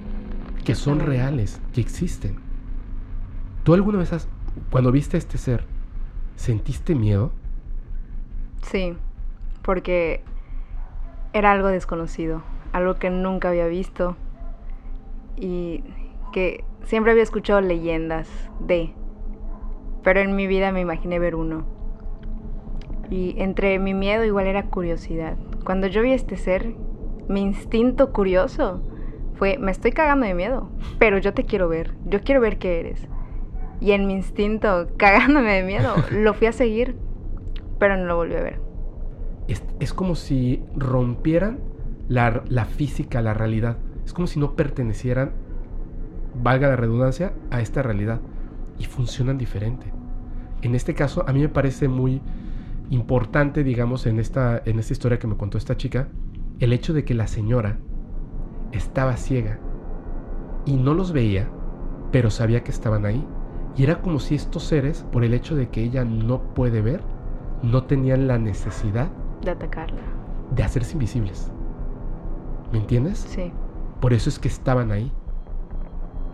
[0.65, 2.37] que son reales, que existen.
[3.65, 4.29] ¿Tú alguna vez, has,
[4.71, 5.65] cuando viste a este ser,
[6.37, 7.33] sentiste miedo?
[8.63, 8.95] Sí,
[9.63, 10.23] porque
[11.33, 14.17] era algo desconocido, algo que nunca había visto
[15.41, 15.85] y
[16.33, 18.29] que siempre había escuchado leyendas
[18.61, 18.93] de,
[20.03, 21.65] pero en mi vida me imaginé ver uno.
[23.11, 25.37] Y entre mi miedo igual era curiosidad.
[25.65, 26.75] Cuando yo vi a este ser,
[27.29, 28.83] mi instinto curioso
[29.35, 32.81] fue, me estoy cagando de miedo, pero yo te quiero ver, yo quiero ver qué
[32.81, 33.09] eres.
[33.81, 36.97] Y en mi instinto, cagándome de miedo, lo fui a seguir,
[37.79, 38.61] pero no lo volví a ver.
[39.79, 41.61] Es, como si rompieran
[42.09, 43.79] la, la física, la realidad.
[44.09, 45.33] Es como si no pertenecieran,
[46.43, 48.23] valga la redundancia, a esta realidad.
[48.79, 49.93] Y funcionan diferente.
[50.63, 52.23] En este caso, a mí me parece muy
[52.89, 56.09] importante, digamos, en esta, en esta historia que me contó esta chica,
[56.59, 57.81] el hecho de que la señora
[58.73, 59.59] estaba ciega
[60.65, 61.51] y no los veía,
[62.11, 63.23] pero sabía que estaban ahí.
[63.77, 67.03] Y era como si estos seres, por el hecho de que ella no puede ver,
[67.63, 69.11] no tenían la necesidad
[69.43, 70.01] de atacarla,
[70.57, 71.53] de hacerse invisibles.
[72.73, 73.19] ¿Me entiendes?
[73.19, 73.53] Sí.
[74.01, 75.13] Por eso es que estaban ahí.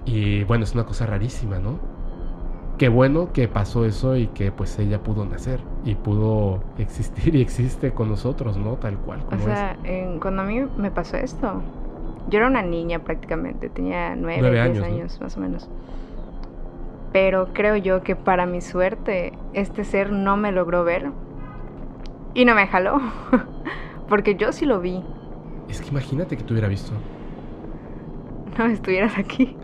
[0.04, 1.78] Y bueno, es una cosa rarísima, ¿no?
[2.78, 7.40] Qué bueno que pasó eso y que pues ella pudo nacer y pudo existir y
[7.40, 8.76] existe con nosotros, ¿no?
[8.76, 9.20] Tal cual.
[9.30, 9.78] o sea,
[10.20, 11.62] cuando a mí me pasó esto,
[12.28, 15.68] yo era una niña prácticamente, tenía nueve, diez años, más o menos.
[17.12, 21.12] Pero creo yo que para mi suerte, este ser no me logró ver
[22.34, 23.00] y no me jaló.
[24.08, 25.02] Porque yo sí lo vi.
[25.68, 26.92] Es que imagínate que te hubiera visto.
[28.58, 29.56] No estuvieras aquí.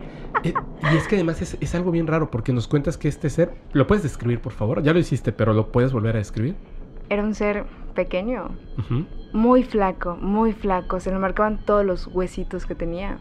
[0.43, 0.53] Eh,
[0.91, 3.87] y es que además es, algo bien raro porque nos cuentas que este ser, ¿lo
[3.87, 4.81] puedes describir por favor?
[4.81, 6.55] Ya lo hiciste, pero ¿lo puedes volver a describir?
[7.09, 8.51] Era un ser pequeño,
[9.33, 10.99] muy flaco, muy flaco.
[11.01, 13.19] Se le marcaban todos los huesitos que tenía,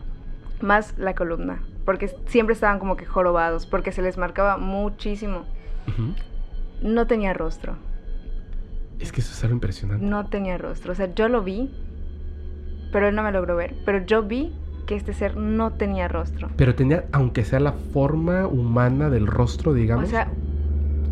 [0.60, 5.44] más la columna, porque siempre estaban como que jorobados, porque se les marcaba muchísimo.
[6.82, 7.74] No tenía rostro.
[9.00, 10.06] Es que eso es algo impresionante.
[10.06, 10.92] No tenía rostro.
[10.92, 11.70] O sea, yo lo vi,
[12.92, 13.74] pero él no me logró ver.
[13.84, 14.52] Pero yo vi
[14.90, 16.48] que este ser no tenía rostro.
[16.56, 20.06] Pero tenía, aunque sea la forma humana del rostro, digamos.
[20.06, 20.32] O sea,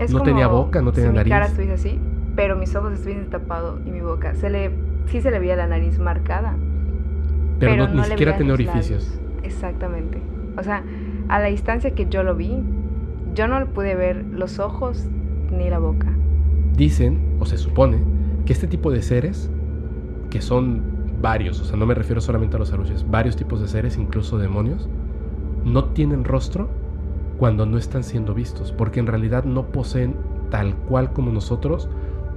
[0.00, 1.26] es no tenía boca, no tenía si nariz.
[1.26, 2.00] Mi cara estuviese así,
[2.34, 4.34] pero mis ojos estuviesen tapados y mi boca.
[4.34, 4.72] Se le,
[5.06, 6.56] sí se le veía la nariz marcada.
[7.60, 9.16] Pero, ni siquiera tenía orificios.
[9.44, 10.20] Exactamente.
[10.56, 10.82] O sea,
[11.28, 12.60] a la distancia que yo lo vi,
[13.32, 15.06] yo no pude ver los ojos
[15.52, 16.08] ni la boca.
[16.72, 17.98] Dicen, o se supone,
[18.44, 19.52] que este tipo de seres,
[20.30, 23.68] que son varios, o sea, no me refiero solamente a los aluches, varios tipos de
[23.68, 24.88] seres, incluso demonios,
[25.64, 26.68] no tienen rostro
[27.38, 30.16] cuando no están siendo vistos, porque en realidad no poseen
[30.50, 31.88] tal cual como nosotros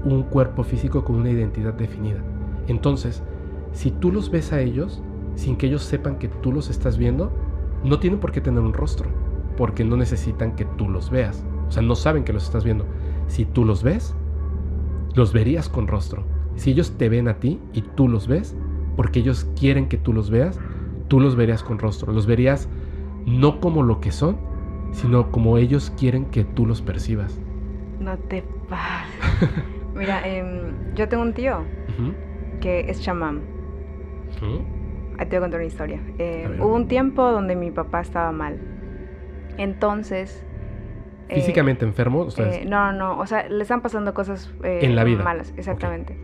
[0.04, 2.20] un cuerpo físico con una identidad definida.
[2.68, 3.24] Entonces,
[3.72, 5.02] si tú los ves a ellos,
[5.36, 7.32] sin que ellos sepan que tú los estás viendo,
[7.84, 9.10] no tienen por qué tener un rostro,
[9.58, 11.44] porque no necesitan que tú los veas.
[11.68, 12.86] O sea, no saben que los estás viendo.
[13.28, 14.14] Si tú los ves,
[15.16, 16.24] los verías con rostro.
[16.56, 18.56] Si ellos te ven a ti y tú los ves,
[18.96, 20.60] porque ellos quieren que tú los veas,
[21.08, 22.12] tú los verías con rostro.
[22.14, 22.68] Los verías
[23.26, 24.38] no como lo que son,
[24.92, 27.40] sino como ellos quieren que tú los percibas.
[28.00, 29.50] No te pases.
[29.96, 31.64] Mira, em, yo tengo un tío
[32.62, 33.42] que es chamán.
[35.18, 36.02] Ahí te voy a contar una historia.
[36.18, 38.58] Eh, hubo un tiempo donde mi papá estaba mal.
[39.58, 40.44] Entonces...
[41.30, 44.80] eh, Físicamente enfermo, o sea, eh, no, no, o sea, le están pasando cosas eh,
[44.84, 45.24] En la vida.
[45.24, 46.16] malas, exactamente.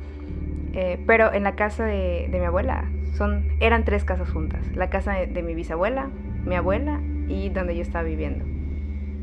[0.80, 2.86] Eh, pero en la casa de, de mi abuela,
[3.16, 4.62] son, eran tres casas juntas.
[4.76, 6.08] La casa de, de mi bisabuela,
[6.46, 8.46] mi abuela y donde yo estaba viviendo.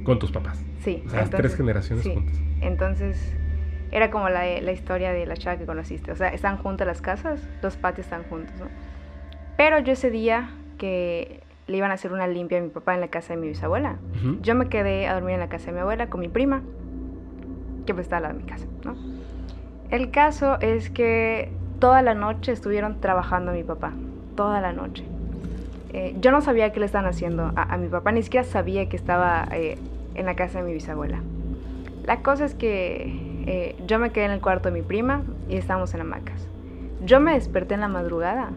[0.02, 0.60] con tus papás.
[0.80, 1.02] Sí.
[1.06, 2.12] O sea, las tres generaciones sí.
[2.12, 2.34] juntas.
[2.60, 3.36] Entonces,
[3.92, 6.10] era como la, la historia de la chava que conociste.
[6.10, 8.66] O sea, están juntas las casas, los patios están juntos, ¿no?
[9.56, 13.00] Pero yo ese día que le iban a hacer una limpia a mi papá en
[13.00, 13.96] la casa de mi bisabuela,
[14.42, 16.62] yo me quedé a dormir en la casa de mi abuela con mi prima,
[17.86, 18.96] que pues está al lado de mi casa, ¿no?
[19.94, 23.92] El caso es que toda la noche estuvieron trabajando a mi papá,
[24.34, 25.04] toda la noche.
[25.92, 28.96] Eh, yo no sabía qué le estaban haciendo a, mi papá, ni siquiera sabía que
[28.96, 29.78] estaba eh,
[30.16, 31.20] en la casa de mi bisabuela.
[32.06, 35.58] La cosa es que eh, yo me quedé en el cuarto de mi prima y
[35.58, 36.44] estábamos en hamacas.
[37.04, 38.50] Yo me desperté en la madrugada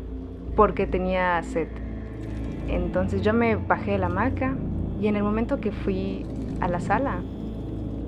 [0.56, 1.68] porque tenía sed.
[2.68, 4.56] Entonces yo me bajé de la hamaca
[5.00, 6.26] y en el momento que fui
[6.62, 7.20] a la sala,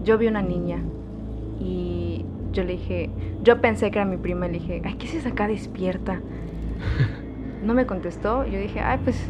[0.04, 0.80] yo vi una niña
[1.60, 3.10] y yo le dije,
[3.44, 6.20] yo pensé que era mi prima, le dije, ay, ¿qué haces acá despierta?
[7.62, 9.22] No me contestó, yo dije, ay, pues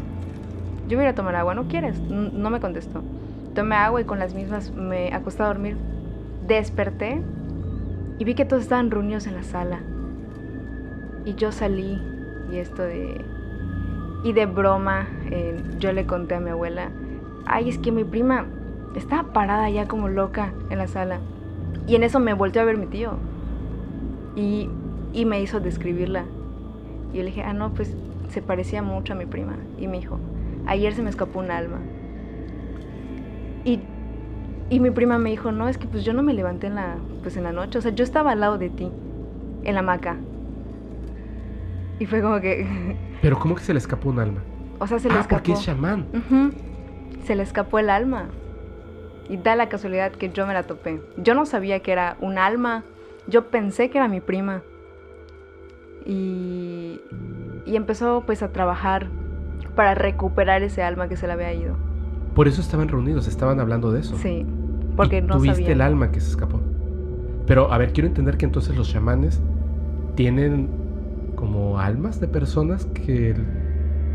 [0.88, 1.98] yo voy a tomar agua, ¿no quieres?
[2.00, 3.02] No me contestó.
[3.56, 5.76] Tomé agua y con las mismas me acosté a dormir.
[6.46, 7.22] Desperté
[8.18, 9.80] y vi que todos estaban reunidos en la sala.
[11.24, 12.00] Y yo salí
[12.52, 13.24] y esto de...
[14.22, 16.90] Y de broma, eh, yo le conté a mi abuela,
[17.46, 18.46] ay, es que mi prima
[18.94, 21.20] estaba parada ya como loca en la sala.
[21.86, 23.12] Y en eso me volteó a ver mi tío.
[24.36, 24.68] Y,
[25.12, 26.24] y me hizo describirla.
[27.12, 27.96] Y yo le dije, ah, no, pues
[28.28, 29.56] se parecía mucho a mi prima.
[29.78, 30.18] Y me dijo,
[30.66, 31.78] ayer se me escapó un alma.
[33.64, 33.80] Y,
[34.70, 36.96] y mi prima me dijo, no, es que pues yo no me levanté en la,
[37.22, 37.78] pues en la noche.
[37.78, 38.90] O sea, yo estaba al lado de ti,
[39.64, 40.16] en la hamaca.
[41.98, 44.40] Y fue como que, Pero ¿cómo que se le escapó un alma?
[44.78, 45.36] o sea, se le ah, escapó.
[45.42, 46.06] porque es chamán.
[46.14, 46.52] Ujú.
[47.24, 48.28] Se le escapó el alma.
[49.30, 51.00] Y da la casualidad que yo me la topé.
[51.16, 52.82] Yo no sabía que era un alma.
[53.28, 54.62] Yo pensé que era mi prima.
[56.04, 57.00] Y,
[57.64, 59.06] y empezó pues a trabajar
[59.76, 61.76] para recuperar ese alma que se le había ido.
[62.34, 64.16] Por eso estaban reunidos, estaban hablando de eso.
[64.16, 64.44] Sí,
[64.96, 66.60] porque Y no tuviste el alma que se escapó.
[67.46, 69.40] Pero, a ver, quiero entender que entonces los chamanes
[70.16, 70.68] tienen
[71.36, 73.34] como almas de personas que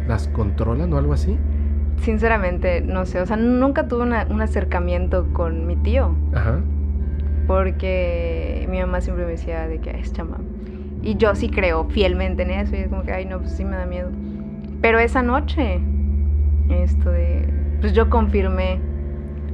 [0.08, 1.38] las controlan o algo así.
[2.01, 3.19] Sinceramente, no sé.
[3.21, 6.15] O sea, nunca tuve una- un acercamiento con mi tío.
[6.34, 6.60] Ajá.
[7.47, 10.41] Porque mi mamá siempre me decía de que "Ay, es chamán.
[11.03, 12.75] Y yo sí creo fielmente en eso.
[12.75, 14.10] Y es como que, ay, no, pues sí me da miedo.
[14.81, 15.79] Pero esa noche,
[16.69, 17.47] esto de.
[17.81, 18.79] Pues yo confirmé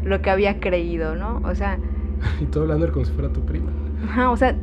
[0.04, 1.42] lo que había creído, ¿no?
[1.44, 1.78] O sea,
[2.42, 3.72] Y todo hablando como si fuera tu prima.
[4.06, 4.56] ajá, o sea,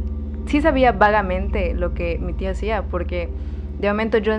[0.46, 2.82] sí sabía vagamente lo que mi tía hacía.
[2.82, 3.28] Porque
[3.78, 4.32] de momento yo,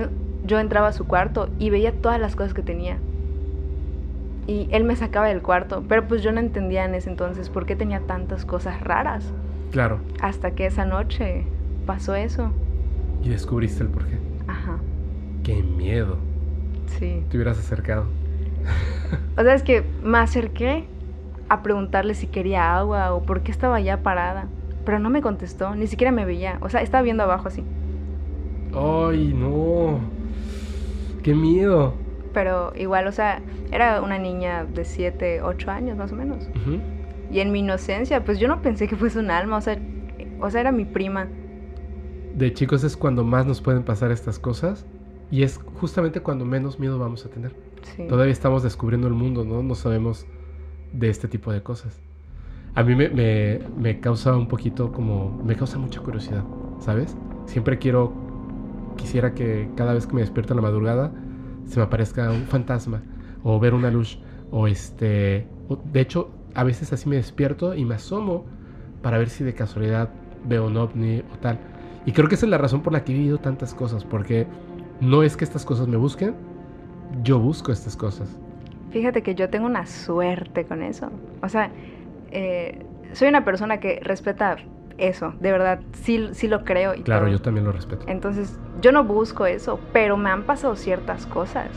[0.46, 2.98] yo entraba a su cuarto y veía todas las cosas que tenía.
[4.50, 5.84] Y él me sacaba del cuarto.
[5.88, 9.32] Pero pues yo no entendía en ese entonces por qué tenía tantas cosas raras.
[9.72, 10.00] Claro.
[10.22, 11.46] Hasta que esa noche
[11.86, 12.52] pasó eso.
[13.24, 14.18] Y descubriste el porqué.
[14.48, 14.80] Ajá,
[15.44, 16.18] Qué miedo.
[16.88, 17.24] sí.
[17.30, 18.06] Te hubieras acercado.
[19.38, 20.86] O sea, es que me acerqué
[21.48, 24.48] a preguntarle si quería agua o por qué estaba allá parada.
[24.86, 26.58] Pero no me contestó, ni siquiera me veía.
[26.62, 27.64] O sea, estaba viendo abajo así.
[28.74, 30.00] ¡Ay, no!
[31.24, 31.94] ¡Qué miedo!
[32.34, 36.48] Pero igual, o sea, era una niña de 7, 8 años más o menos.
[36.50, 36.80] Ujú.
[37.32, 39.58] Y en mi inocencia, pues yo no pensé que fuese un alma.
[39.58, 39.78] O sea,
[40.42, 41.28] o sea era mi prima.
[42.36, 44.86] De chicos es cuando más nos pueden pasar estas cosas.
[45.32, 47.54] Y es justamente cuando menos miedo vamos a tener.
[47.96, 48.08] Sí.
[48.08, 49.62] Todavía estamos descubriendo el mundo, ¿no?
[49.62, 50.26] No sabemos
[50.92, 52.00] de este tipo de cosas.
[52.76, 55.40] A mí me, me- me causa un poquito como...
[55.46, 56.44] Me causa mucha curiosidad,
[56.80, 57.16] ¿sabes?
[57.46, 58.12] Siempre quiero...
[58.98, 61.12] Quisiera que cada vez que me despierto en la madrugada
[61.70, 63.02] se me aparezca un fantasma
[63.44, 64.20] o ver una luz
[64.52, 65.48] o este...
[65.94, 68.46] de hecho, a veces así me despierto y me asomo
[69.02, 70.10] para ver si de casualidad
[70.46, 71.60] veo un ovni o tal.
[72.06, 74.48] Y creo que esa es la razón por la que he vivido tantas cosas, porque
[75.00, 76.34] no es que estas cosas me busquen,
[77.24, 78.38] yo busco estas cosas.
[78.92, 81.12] Fíjate que yo tengo una suerte con eso.
[81.44, 81.72] O sea,
[82.32, 84.58] eh, soy una persona que respeta
[85.00, 86.94] eso, de verdad, sí, sí lo creo.
[86.96, 87.32] Y Claro, todo.
[87.32, 88.06] yo también lo respeto.
[88.08, 91.70] Entonces, yo no busco eso, pero me han pasado ciertas cosas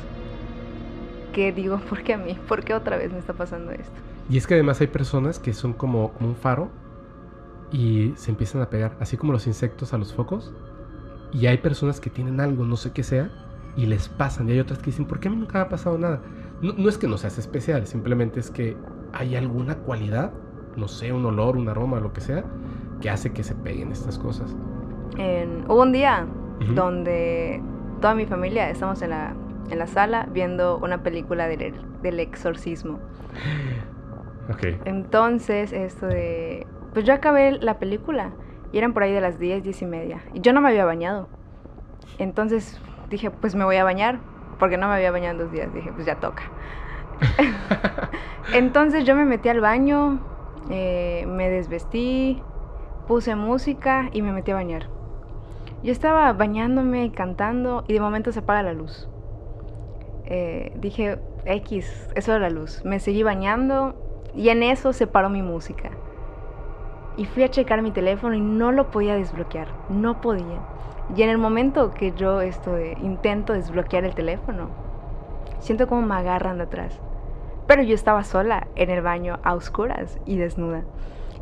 [1.32, 2.38] que digo, ¿por qué a mí?
[2.48, 3.92] ¿Por qué otra vez me está pasando esto?
[4.30, 6.70] Y es que además hay personas que son como, como un faro
[7.70, 10.52] y se empiezan a pegar, así como los insectos a los focos.
[11.32, 13.30] Y hay personas que tienen algo, no sé qué sea,
[13.76, 14.48] y les pasan.
[14.48, 16.20] Y hay otras que dicen, ¿por qué a mí nunca me ha pasado nada?
[16.61, 18.76] No, no es que no seas especial, simplemente es que
[19.12, 20.32] hay alguna cualidad,
[20.76, 22.44] no sé, un olor, un aroma, lo que sea,
[23.03, 24.55] que hace que se peguen estas cosas.
[25.19, 26.27] En- hubo un día
[26.62, 26.73] Ujú.
[26.73, 27.61] donde
[28.01, 29.35] toda mi familia estamos en la,
[29.71, 32.99] en la sala viendo una película del, del exorcismo.
[34.51, 34.81] Ok.
[34.87, 36.67] Entonces, esto de...
[36.93, 38.31] Pues yo acabé la película
[38.73, 40.21] y eran por ahí de las 10, 10 y media.
[40.35, 41.29] Y yo no me había bañado.
[42.19, 44.19] Entonces dije, pues me voy a bañar.
[44.59, 45.73] Porque no me había bañado en dos días.
[45.73, 46.43] Dije, pues ya toca.
[48.53, 50.19] Entonces yo me metí al baño,
[50.71, 52.43] eh, me desvestí,
[53.07, 54.88] puse música y me metí a bañar.
[55.83, 59.09] Yo estaba bañándome, cantando y de momento se apaga la luz.
[60.27, 62.85] Eh, dije, X, eso era la luz.
[62.85, 63.95] Me seguí bañando
[64.35, 65.91] y en eso se paró mi música.
[67.17, 70.61] Y fui a checar mi teléfono y no lo podía desbloquear, no podía.
[71.15, 74.71] Y en el momento que yo esto intento desbloquear el teléfono,
[75.59, 76.99] siento como me agarran de atrás.
[77.67, 80.85] Pero yo estaba sola en el baño a oscuras y desnuda.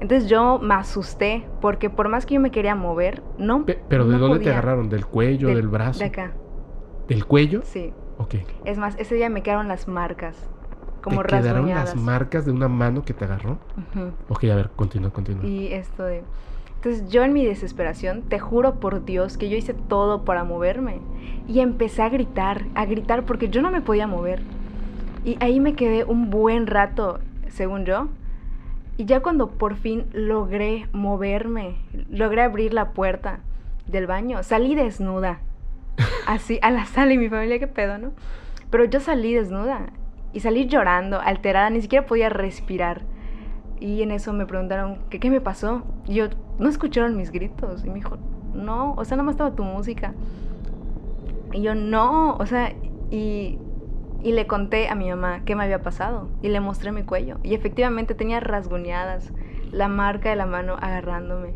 [0.01, 3.65] Entonces yo me asusté porque por más que yo me quería mover, no.
[3.65, 4.59] Pe- Pero ¿de no dónde te podía.
[4.59, 4.89] agarraron?
[4.89, 6.01] ¿Del cuello, del, brazo?
[6.01, 6.33] De acá,
[7.09, 7.63] ¿Del cuello?
[7.65, 7.93] sí.
[8.19, 8.35] Ok.
[8.65, 10.37] Es más, ese día me quedaron las marcas,
[11.03, 13.59] como ¿Te quedaron las marcas de una mano que te agarró?
[13.77, 14.13] Ujú.
[14.29, 15.45] Ok, a ver, continúa, continúa.
[15.47, 16.23] Y esto de...
[16.77, 20.95] Entonces yo en mi desesperación, te juro por Dios que yo hice todo para moverme.
[21.47, 24.41] Y empecé a gritar, a gritar porque yo no me podía mover.
[25.25, 28.09] Y ahí me quedé un buen rato, según yo.
[28.97, 31.77] Y ya cuando por fin logré moverme,
[32.11, 33.41] logré abrir la puerta
[33.87, 35.41] del baño, salí desnuda.
[36.27, 38.13] Así, a la sala y mi familia, qué pedo, ¿no?
[38.71, 39.87] Pero yo salí desnuda
[40.33, 43.03] y salí llorando, alterada, ni siquiera podía respirar.
[43.81, 45.83] Y en eso me preguntaron, ¿qué, qué me pasó?
[46.07, 47.85] Y yo, ¿no escucharon mis gritos?
[47.85, 48.19] Y me dijo,
[48.55, 50.15] no, o sea, nada más estaba tu música.
[51.53, 52.73] Y yo, no, o sea,
[53.11, 53.59] y,
[54.23, 56.29] y le conté a mi mamá qué me había pasado.
[56.43, 57.39] Y le mostré mi cuello.
[57.43, 59.33] Y efectivamente tenía rasguñadas,
[59.73, 61.55] la marca de la mano agarrándome.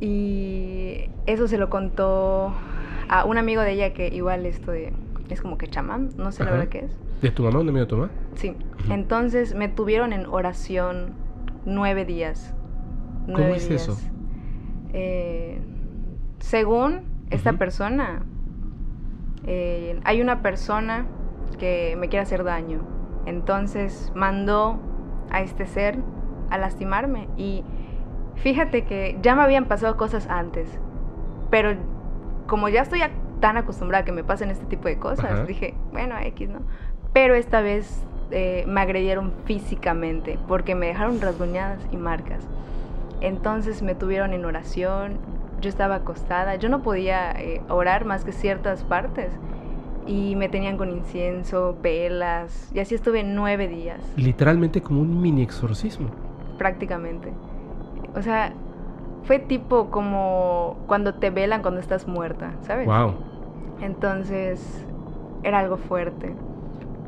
[0.00, 2.52] Y eso se lo contó
[3.08, 4.92] a un amigo de ella que igual esto de,
[5.28, 6.96] es como que chamán, no sé la verdad qué es.
[7.20, 8.10] ¿De tu mamá de mi mamá?
[8.34, 8.54] Sí.
[8.90, 11.14] Entonces me tuvieron en oración
[11.64, 12.54] nueve días.
[13.26, 13.88] ¿Cómo es días.
[13.88, 13.98] eso?
[14.92, 15.60] Eh,
[16.38, 18.22] según esta persona,
[19.46, 21.06] eh, hay una persona
[21.58, 22.80] que me quiere hacer daño.
[23.26, 24.78] Entonces mandó
[25.30, 25.98] a este ser
[26.50, 27.28] a lastimarme.
[27.36, 27.64] Y
[28.36, 30.68] fíjate que ya me habían pasado cosas antes.
[31.50, 31.74] Pero
[32.46, 33.00] como ya estoy
[33.40, 35.44] tan acostumbrada a que me pasen este tipo de cosas, Ajá.
[35.44, 36.60] dije, bueno, X, ¿no?
[37.12, 42.46] Pero esta vez eh, me agredieron físicamente porque me dejaron rasguñadas y marcas.
[43.20, 45.18] Entonces me tuvieron en oración,
[45.60, 49.30] yo estaba acostada, yo no podía eh, orar más que ciertas partes.
[50.08, 55.42] Y me tenían con incienso, velas, y así estuve nueve días, Literalmente como un mini
[55.42, 56.08] exorcismo.
[56.56, 57.32] prácticamente.
[58.16, 58.52] O sea,
[59.24, 62.86] fue tipo como cuando te velan cuando estás muerta, ¿sabes?
[62.86, 63.14] Wow.
[63.82, 64.84] Entonces,
[65.42, 66.34] era algo fuerte.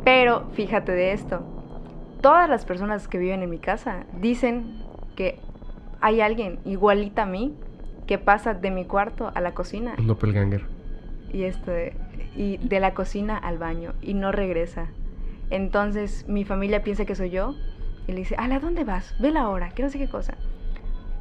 [0.04, 1.40] Pero fíjate de esto.
[2.20, 4.82] Todas las personas que viven en mi casa dicen
[5.16, 5.38] que
[6.00, 7.54] hay alguien igualita a mí
[8.06, 10.64] que pasa de mi cuarto a la cocina Un doppelganger.
[11.32, 11.94] y este
[12.37, 14.88] y de la cocina al baño y no regresa.
[15.50, 17.54] Entonces mi familia piensa que soy yo
[18.06, 19.14] y le dice, "¿A dónde vas?
[19.20, 20.35] Ve la hora, que no sé qué cosa."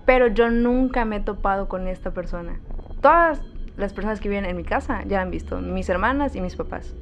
[0.06, 2.60] Pero yo nunca me he topado con esta persona.
[3.02, 3.42] Todas
[3.78, 6.56] las personas que viven en mi casa ya la han visto, mis hermanas y mis
[6.56, 6.96] papás.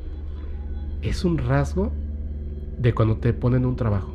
[1.02, 1.92] Es un rasgo
[2.78, 4.14] de cuando te ponen un trabajo.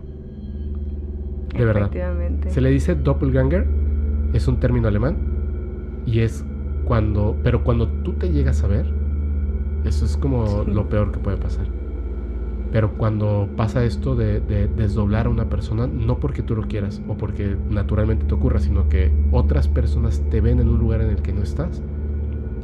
[1.57, 1.90] De verdad.
[2.49, 3.66] Se le dice doppelganger,
[4.33, 6.45] es un término alemán y es
[6.85, 8.87] cuando, pero cuando tú te llegas a ver,
[9.85, 10.70] eso es como Sí.
[10.70, 11.66] lo peor que puede pasar.
[12.70, 17.03] Pero cuando pasa esto de, de desdoblar a una persona, no porque tú lo quieras
[17.07, 21.11] o porque naturalmente te ocurra, sino que otras personas te ven en un lugar en
[21.11, 21.83] el que no estás,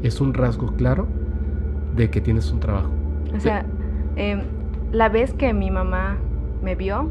[0.02, 1.06] es un rasgo claro
[1.94, 2.88] de que tienes un trabajo.
[3.36, 3.66] O sea,
[4.16, 4.40] em,
[4.92, 6.16] la vez que mi mamá
[6.62, 7.10] me vio,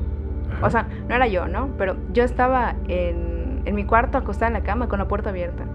[0.49, 0.65] Ajá.
[0.65, 1.67] O sea, no era yo, ¿no?
[1.77, 5.65] Pero yo estaba en, en mi cuarto acostada en la cama con la puerta abierta.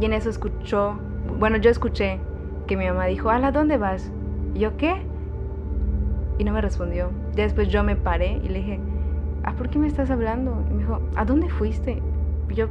[0.00, 0.94] Y en eso escuchó,
[1.38, 2.18] bueno, yo escuché
[2.66, 4.10] que mi mamá dijo, Ala, ¿dónde vas?
[4.54, 5.02] Y yo, ¿qué?
[6.38, 7.10] Y no me respondió.
[7.34, 8.80] Ya después yo me paré y le dije,
[9.44, 10.64] ¿ah, por qué me estás hablando?
[10.70, 12.02] Y me dijo, ¿a dónde fuiste?
[12.50, 12.68] Y yo,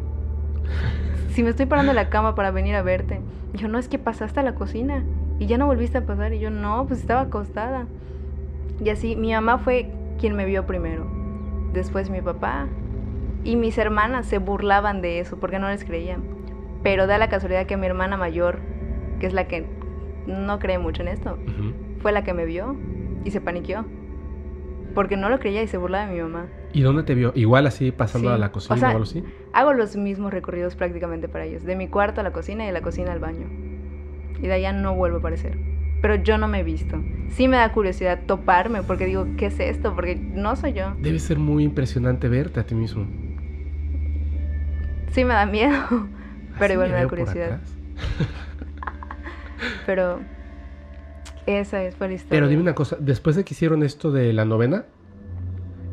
[1.30, 3.20] Si me estoy parando en la cama para venir a verte.
[3.54, 5.04] Y yo, no, es que pasaste a la cocina
[5.40, 6.34] y ya no volviste a pasar.
[6.34, 7.88] Y yo, no, pues estaba acostada.
[8.84, 9.90] Y así, mi mamá fue
[10.20, 11.06] quien me vio primero.
[11.74, 12.68] Después mi papá.
[13.44, 16.24] Y mis hermanas se burlaban de eso porque no les creían.
[16.84, 18.60] Pero da la casualidad que mi hermana mayor,
[19.20, 19.66] que es la que
[20.28, 21.38] no cree mucho en esto,
[22.02, 22.76] fue la que me vio
[23.24, 23.86] y se paniqueó.
[24.96, 26.46] Porque no lo creía y se burlaba de mi mamá.
[26.72, 27.32] ¿Y dónde te vio?
[27.36, 28.36] Igual así pasando Sí.
[28.36, 29.24] a la cocina O sea, o algo así.
[29.52, 31.64] Hago los mismos recorridos prácticamente para ellos.
[31.64, 33.48] De mi cuarto a la cocina y de la cocina al baño.
[34.40, 35.58] Y de allá no vuelvo a aparecer.
[36.02, 37.02] Pero yo no me he visto.
[37.30, 39.96] Sí me da curiosidad toparme porque digo, ¿qué es esto?
[39.96, 40.94] Porque no soy yo.
[41.00, 43.08] Debe ser muy impresionante verte a ti mismo.
[45.12, 45.74] Sí me da miedo.
[46.60, 47.62] Pero Así igual me da veo por curiosidad.
[49.86, 50.22] Pero
[51.46, 52.40] esa es fue la historia.
[52.40, 54.86] Pero dime una cosa, después de que hicieron esto de la novena,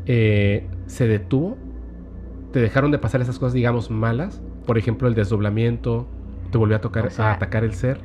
[0.05, 1.57] eh, ¿se detuvo?
[2.51, 4.41] ¿Te dejaron de pasar esas cosas, digamos, malas?
[4.65, 6.07] Por ejemplo, el desdoblamiento,
[6.51, 8.01] ¿te volvió a tocar O sea- a atacar el ser?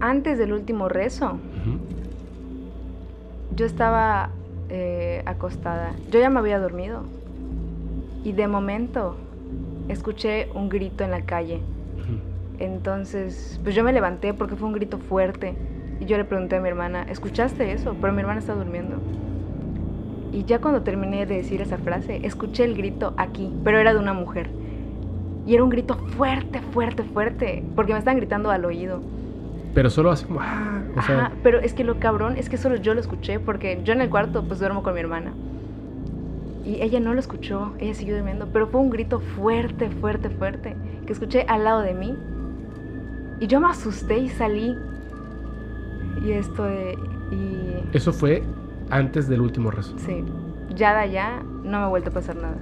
[0.00, 1.38] Antes del último rezo,
[3.56, 4.30] yo estaba
[4.68, 5.92] eh, acostada.
[6.10, 7.02] Yo ya me había dormido.
[8.24, 9.16] Y de momento
[9.88, 11.60] escuché un grito en la calle.
[12.58, 15.54] Entonces, pues yo me levanté porque fue un grito fuerte.
[16.00, 17.96] Y yo le pregunté a mi hermana, ¿escuchaste eso?
[18.00, 18.96] Pero mi hermana está durmiendo.
[20.32, 24.00] Y ya cuando terminé de decir esa frase, escuché el grito aquí, pero era de
[24.00, 24.50] una mujer.
[25.46, 29.00] Y era un grito fuerte, fuerte, fuerte, porque me estaban gritando al oído.
[29.74, 32.56] Pero solo así como, ah, o sea, Ajá, pero es que lo cabrón es que
[32.56, 35.32] solo yo lo escuché, porque yo en el cuarto pues duermo con mi hermana.
[36.64, 40.74] Y ella no lo escuchó, ella siguió durmiendo, pero fue un grito fuerte, fuerte, fuerte,
[41.06, 42.16] que escuché al lado de mí.
[43.40, 44.76] Y yo me asusté y salí.
[46.24, 46.96] Y esto de...
[47.30, 47.96] Y...
[47.96, 48.42] eso fue
[48.90, 49.94] antes del último rezo.
[49.98, 50.24] Sí,
[50.74, 52.56] ya de allá no me ha vuelto a pasar nada.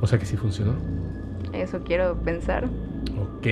[0.00, 0.72] O sea que sí funcionó.
[1.52, 2.64] Eso quiero pensar.
[3.20, 3.46] Ok.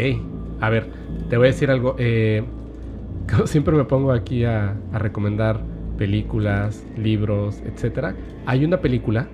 [0.60, 0.90] A ver,
[1.28, 1.94] te voy a decir algo.
[1.98, 2.44] eh,
[3.44, 5.60] siempre me pongo aquí a, a recomendar
[5.96, 8.14] películas, libros, etcétera.
[8.46, 9.28] Hay una película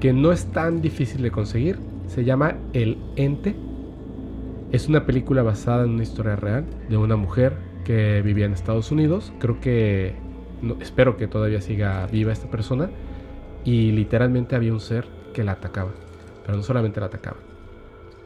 [0.00, 1.78] que no es tan difícil de conseguir.
[2.06, 3.54] Se llama El Ente.
[4.70, 8.92] Es una película basada en una historia real de una mujer que vivía en Estados
[8.92, 9.32] Unidos.
[9.38, 10.14] Creo que,
[10.80, 12.90] espero que todavía siga viva esta persona.
[13.64, 15.92] Y literalmente había un ser que la atacaba.
[16.44, 17.38] Pero no solamente la atacaba.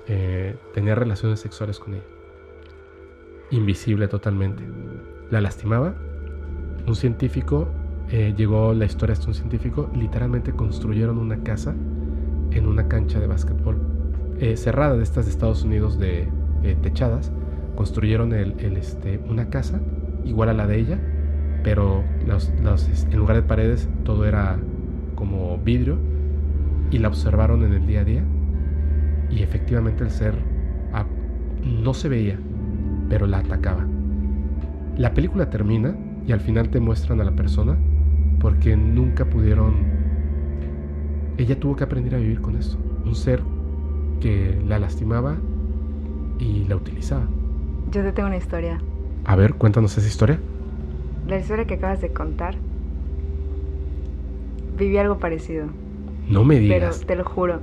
[0.08, 2.02] eh, tenía relaciones sexuales con ella.
[3.52, 4.64] Invisible totalmente.
[5.30, 5.94] La lastimaba.
[6.88, 7.68] Un científico,
[8.10, 11.72] eh, llegó la historia de un científico, literalmente construyeron una casa
[12.50, 14.01] en una cancha de básquetbol
[14.42, 16.34] eh, cerrada de estas de Estados Unidos de
[16.64, 17.32] eh, techadas.
[17.76, 19.80] Construyeron el, este, una casa
[20.24, 21.00] igual a la de ella,
[21.64, 24.58] pero los- los, en lugar de paredes todo era
[25.16, 25.98] como vidrio
[26.90, 28.24] y la observaron en el día a día
[29.30, 30.34] y efectivamente el ser
[31.64, 32.38] no se veía,
[33.08, 33.86] pero la atacaba.
[34.96, 37.78] La película termina y al final te muestran a la persona
[38.40, 40.02] porque nunca pudieron...
[41.36, 42.78] Ella tuvo que aprender a vivir con esto.
[43.04, 43.42] Un ser
[44.22, 45.36] que la lastimaba
[46.38, 47.24] y la utilizaba.
[47.90, 48.80] Yo te tengo una historia.
[49.24, 50.38] A ver, cuéntanos esa historia.
[51.26, 52.54] La historia que acabas de contar.
[54.78, 55.66] Viví algo parecido.
[56.28, 57.04] No me Pero digas.
[57.06, 57.60] te lo juro.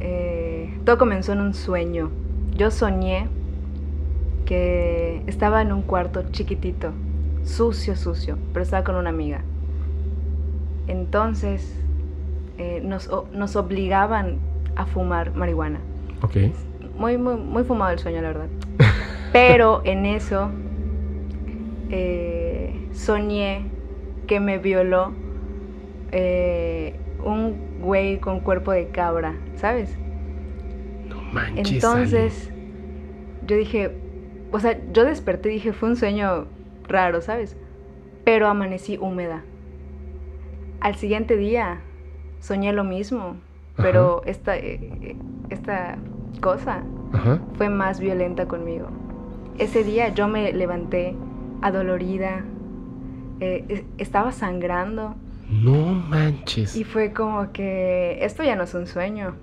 [0.00, 2.10] eh, todo comenzó en un sueño.
[2.56, 3.28] Yo soñé
[4.46, 6.92] que estaba en un cuarto chiquitito,
[7.44, 9.42] sucio, sucio, pero estaba con una amiga.
[10.86, 11.74] Entonces
[12.58, 14.36] eh, nos obligaban
[14.78, 15.80] a fumar marihuana.
[16.22, 16.36] Ok.
[16.96, 18.48] Muy, muy, muy fumado el sueño, la verdad.
[19.32, 20.50] Pero en eso
[21.90, 23.66] eh, soñé
[24.26, 25.12] que me violó
[26.12, 29.98] eh, un güey con cuerpo de cabra, ¿sabes?
[31.08, 31.72] No manches.
[31.72, 32.52] Entonces
[33.46, 33.90] yo dije,
[34.52, 36.46] o sea, yo desperté y dije, fue un sueño
[36.86, 37.56] raro, ¿sabes?
[38.24, 39.42] Pero amanecí húmeda.
[40.80, 41.80] Al siguiente día
[42.40, 43.36] soñé lo mismo,
[43.82, 45.16] pero esta, eh,
[45.50, 45.96] esta
[46.40, 46.82] cosa.
[47.12, 47.40] Ajá.
[47.54, 48.88] fue más violenta conmigo.
[49.58, 51.16] Ese día yo me levanté
[51.62, 52.44] adolorida,
[53.40, 55.14] eh, es- estaba sangrando
[55.48, 56.76] No manches.
[56.76, 59.34] y fue como que esto ya no es un sueño.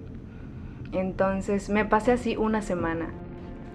[0.91, 3.07] Entonces me pasé así una semana.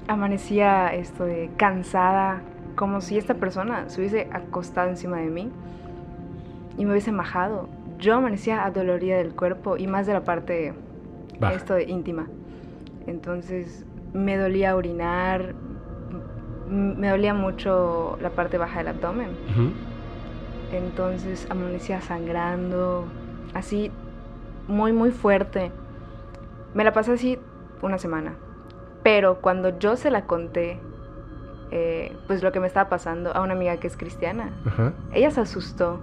[0.09, 2.43] Amanecía esto de cansada,
[2.77, 5.51] como si esta persona se hubiese acostado encima de mí
[6.79, 7.69] y me hubiese majado.
[8.01, 10.75] Yo amanecía adolorida del cuerpo y más de la parte
[11.39, 11.55] Baja.
[11.55, 12.27] esto de íntima.
[13.07, 15.55] Entonces me dolía orinar,
[16.69, 19.29] me dolía mucho la parte baja del abdomen.
[20.73, 23.05] Entonces amanecía sangrando,
[23.55, 23.91] así
[24.69, 25.73] muy muy fuerte.
[26.75, 27.39] Me la pasé así
[27.83, 28.35] una semana.
[29.03, 30.79] Pero cuando yo se la conté,
[31.71, 34.51] eh, pues lo que me estaba pasando a una amiga que es cristiana,
[35.13, 36.01] ella se asustó.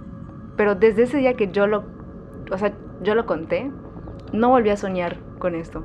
[0.58, 1.84] Pero desde ese día que yo lo,
[2.50, 3.70] o sea, yo lo conté,
[4.32, 5.84] no volví a soñar con esto.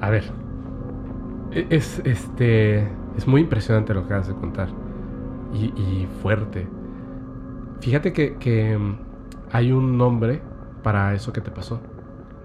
[0.00, 0.24] A ver.
[1.50, 2.88] e- Es este.
[3.16, 4.68] Es muy impresionante lo que acabas de contar.
[5.52, 6.66] Y, fuerte.
[7.80, 8.96] Fíjate que, que, mm,
[9.50, 10.42] hay un nombre
[10.82, 11.80] para eso que te pasó.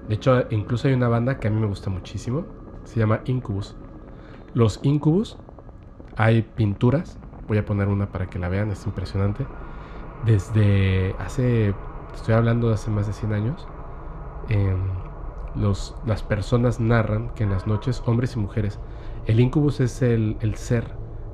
[0.10, 2.45] De hecho, incluso hay una banda que a mí me gusta muchísimo.
[2.84, 3.78] Se llama Incubus.
[4.53, 5.38] Los Incubus,
[6.18, 7.20] hay pinturas.
[7.47, 9.47] Voy a poner una para que la vean, es impresionante.
[10.26, 11.74] Desde hace,
[12.13, 13.68] estoy hablando de hace más de 100 años,
[14.49, 14.80] em,
[15.55, 18.80] los, las personas narran que en las noches, hombres y mujeres,
[19.26, 20.86] el incubus es el, el ser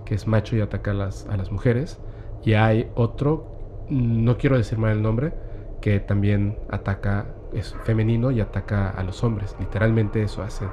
[0.05, 1.99] que es macho y ataca a las, a las mujeres.
[2.43, 5.33] Y hay otro, no quiero decir mal el nombre,
[5.81, 9.55] que también ataca, es femenino y ataca a los hombres.
[9.59, 10.69] Literalmente eso hacen.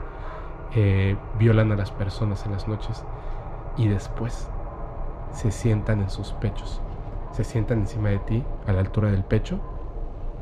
[0.75, 3.05] Eh, violan a las personas en las noches
[3.77, 4.49] y después
[5.33, 6.81] se sientan en sus pechos.
[7.33, 9.61] Se sientan encima de ti a la altura del pecho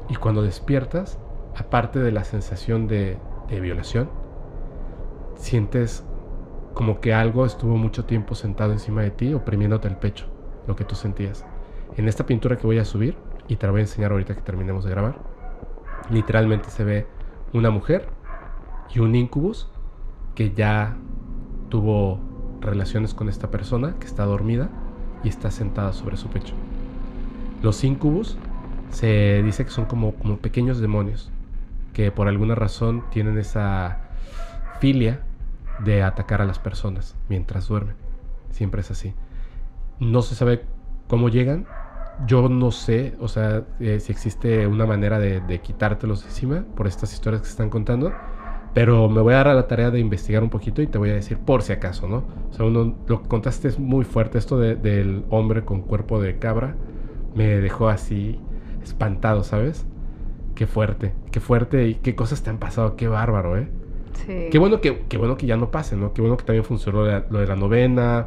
[0.09, 1.18] y cuando despiertas,
[1.57, 3.18] aparte de la sensación de,
[3.49, 4.11] violación,
[5.36, 6.05] sientes
[6.74, 10.26] como que algo estuvo mucho tiempo sentado encima de ti oprimiéndote el pecho,
[10.66, 11.45] lo que tú sentías.
[11.97, 13.16] En esta pintura que voy a subir,
[13.49, 15.18] y te la voy a enseñar ahorita que terminemos de grabar,
[16.11, 17.07] literalmente se ve
[17.53, 18.09] una mujer
[18.95, 19.70] y un incubus
[20.34, 20.97] que ya
[21.68, 22.20] tuvo
[22.61, 24.68] relaciones con esta persona que está dormida
[25.24, 26.55] y está sentada sobre su pecho.
[27.63, 28.37] Los incubus
[28.91, 31.31] se dice que son como, pequeños demonios
[31.93, 33.99] que por alguna razón tienen esa
[34.81, 35.21] filia
[35.85, 37.97] de atacar a las personas mientras duermen.
[38.51, 39.15] Siempre es así.
[39.99, 40.65] No se sabe
[41.09, 41.67] cómo llegan.
[42.27, 46.87] Yo no sé, o sea, eh, si existe una manera de, de quitártelos encima por
[46.87, 48.13] estas historias que se están contando.
[48.75, 51.11] Pero me voy a dar a la tarea de investigar un poquito y te voy
[51.11, 52.25] a decir por si acaso, ¿no?
[52.51, 54.39] O sea, lo que contaste es muy fuerte.
[54.39, 56.77] Esto de- del hombre con cuerpo de cabra
[57.35, 58.39] me dejó así
[58.83, 59.87] espantado, ¿sabes?
[60.55, 63.68] Qué fuerte, qué fuerte y qué cosas te han pasado, qué bárbaro, ¿eh?
[64.26, 64.49] Sí.
[64.51, 66.12] Qué bueno que, qué bueno que ya no pase, ¿no?
[66.12, 68.26] Qué bueno que también funcionó lo de, la, lo de la novena.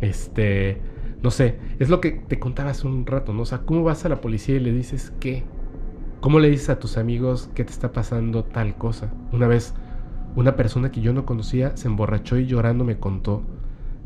[0.00, 0.80] Este.
[1.22, 1.58] No sé.
[1.78, 3.42] Es lo que te contaba hace un rato, ¿no?
[3.42, 5.44] O sea, ¿cómo vas a la policía y le dices qué?
[6.20, 9.10] ¿Cómo le dices a tus amigos que te está pasando tal cosa?
[9.32, 9.74] Una vez,
[10.36, 13.42] una persona que yo no conocía se emborrachó y llorando me contó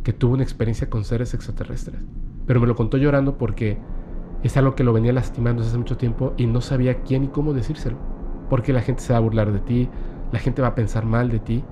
[0.04, 2.00] que tuvo una experiencia con seres extraterrestres.
[2.46, 3.78] Pero me lo contó llorando porque
[4.44, 7.28] es algo que lo venía lastimando desde hace mucho tiempo y no sabía quién y
[7.28, 7.96] cómo decírselo.
[8.50, 9.88] Porque la gente se va a burlar de ti,
[10.32, 11.64] la gente va a pensar mal de ti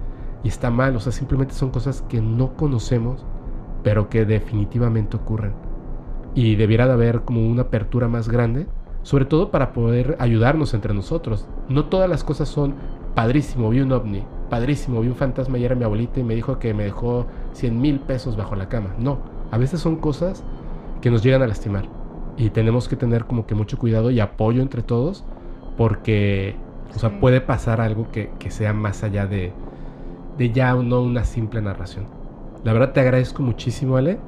[0.42, 3.26] y está mal, o sea, simplemente son cosas que no conocemos,
[3.82, 5.52] pero que definitivamente ocurren.
[6.34, 8.66] Y debiera de haber como una apertura más grande,
[9.02, 11.46] sobre todo para poder ayudarnos entre nosotros.
[11.68, 12.74] No todas las cosas son
[13.14, 16.58] padrísimo, vi un ovni, padrísimo, vi un fantasma y era mi abuelita y me dijo
[16.58, 18.94] que me dejó 100 mil pesos bajo la cama.
[18.98, 19.18] No,
[19.50, 20.42] a veces son cosas
[21.02, 22.01] que nos llegan a lastimar
[22.47, 25.24] y tenemos que tener como que mucho cuidado y apoyo entre todos
[25.76, 26.57] porque
[26.95, 27.16] o sea, Sí.
[27.20, 29.53] puede pasar algo que, que sea más allá de,
[30.36, 32.07] de ya no una simple narración.
[32.64, 34.18] La verdad te agradezco muchísimo, Ale.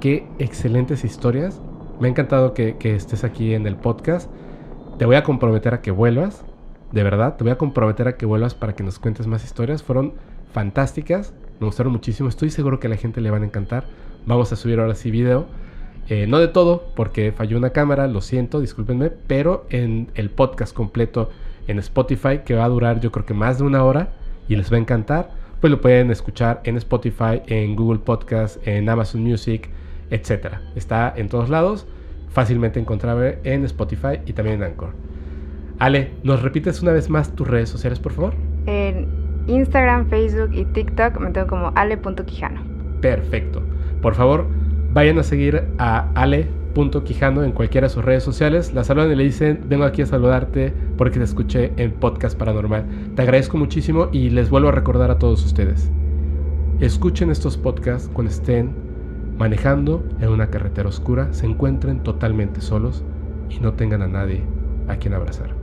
[0.00, 1.60] Qué excelentes historias.
[2.00, 4.30] Me ha encantado que, que estés aquí en el podcast.
[4.98, 6.44] Te voy a comprometer a que vuelvas.
[6.90, 9.82] De verdad, te voy a comprometer a que vuelvas para que nos cuentes más historias.
[9.82, 10.14] Fueron
[10.52, 11.34] fantásticas.
[11.60, 12.28] Me gustaron muchísimo.
[12.28, 13.84] Estoy seguro que a la gente le van a encantar.
[14.26, 15.46] Vamos a subir ahora sí video.
[16.08, 20.74] Eh, no de todo, porque falló una cámara, lo siento, discúlpenme, pero en el podcast
[20.74, 21.30] completo
[21.68, 24.12] en Spotify, que va a durar yo creo que más de una hora
[24.48, 25.30] y les va a encantar,
[25.60, 29.70] pues lo pueden escuchar en Spotify, en Google Podcast, en Amazon Music,
[30.10, 30.56] etc.
[30.74, 31.86] Está en todos lados,
[32.30, 34.90] fácilmente encontrable en Spotify y también en Anchor.
[35.78, 38.34] Ale, ¿nos repites una vez más tus redes sociales, por favor?
[38.66, 42.62] En Instagram, Facebook y TikTok me tengo como ale.quijano.
[43.00, 43.62] Perfecto.
[44.00, 44.46] Por favor,
[44.92, 48.74] vayan a seguir a ale.quijano en cualquiera de sus redes sociales.
[48.74, 52.84] La saludan y le dicen, vengo aquí a saludarte porque te escuché en Podcast Paranormal.
[53.14, 55.90] Te agradezco muchísimo y les vuelvo a recordar a todos ustedes.
[56.80, 58.74] Escuchen estos podcasts cuando estén
[59.38, 63.04] manejando en una carretera oscura, se encuentren totalmente solos
[63.48, 64.42] y no tengan a nadie
[64.88, 65.61] a quien abrazar.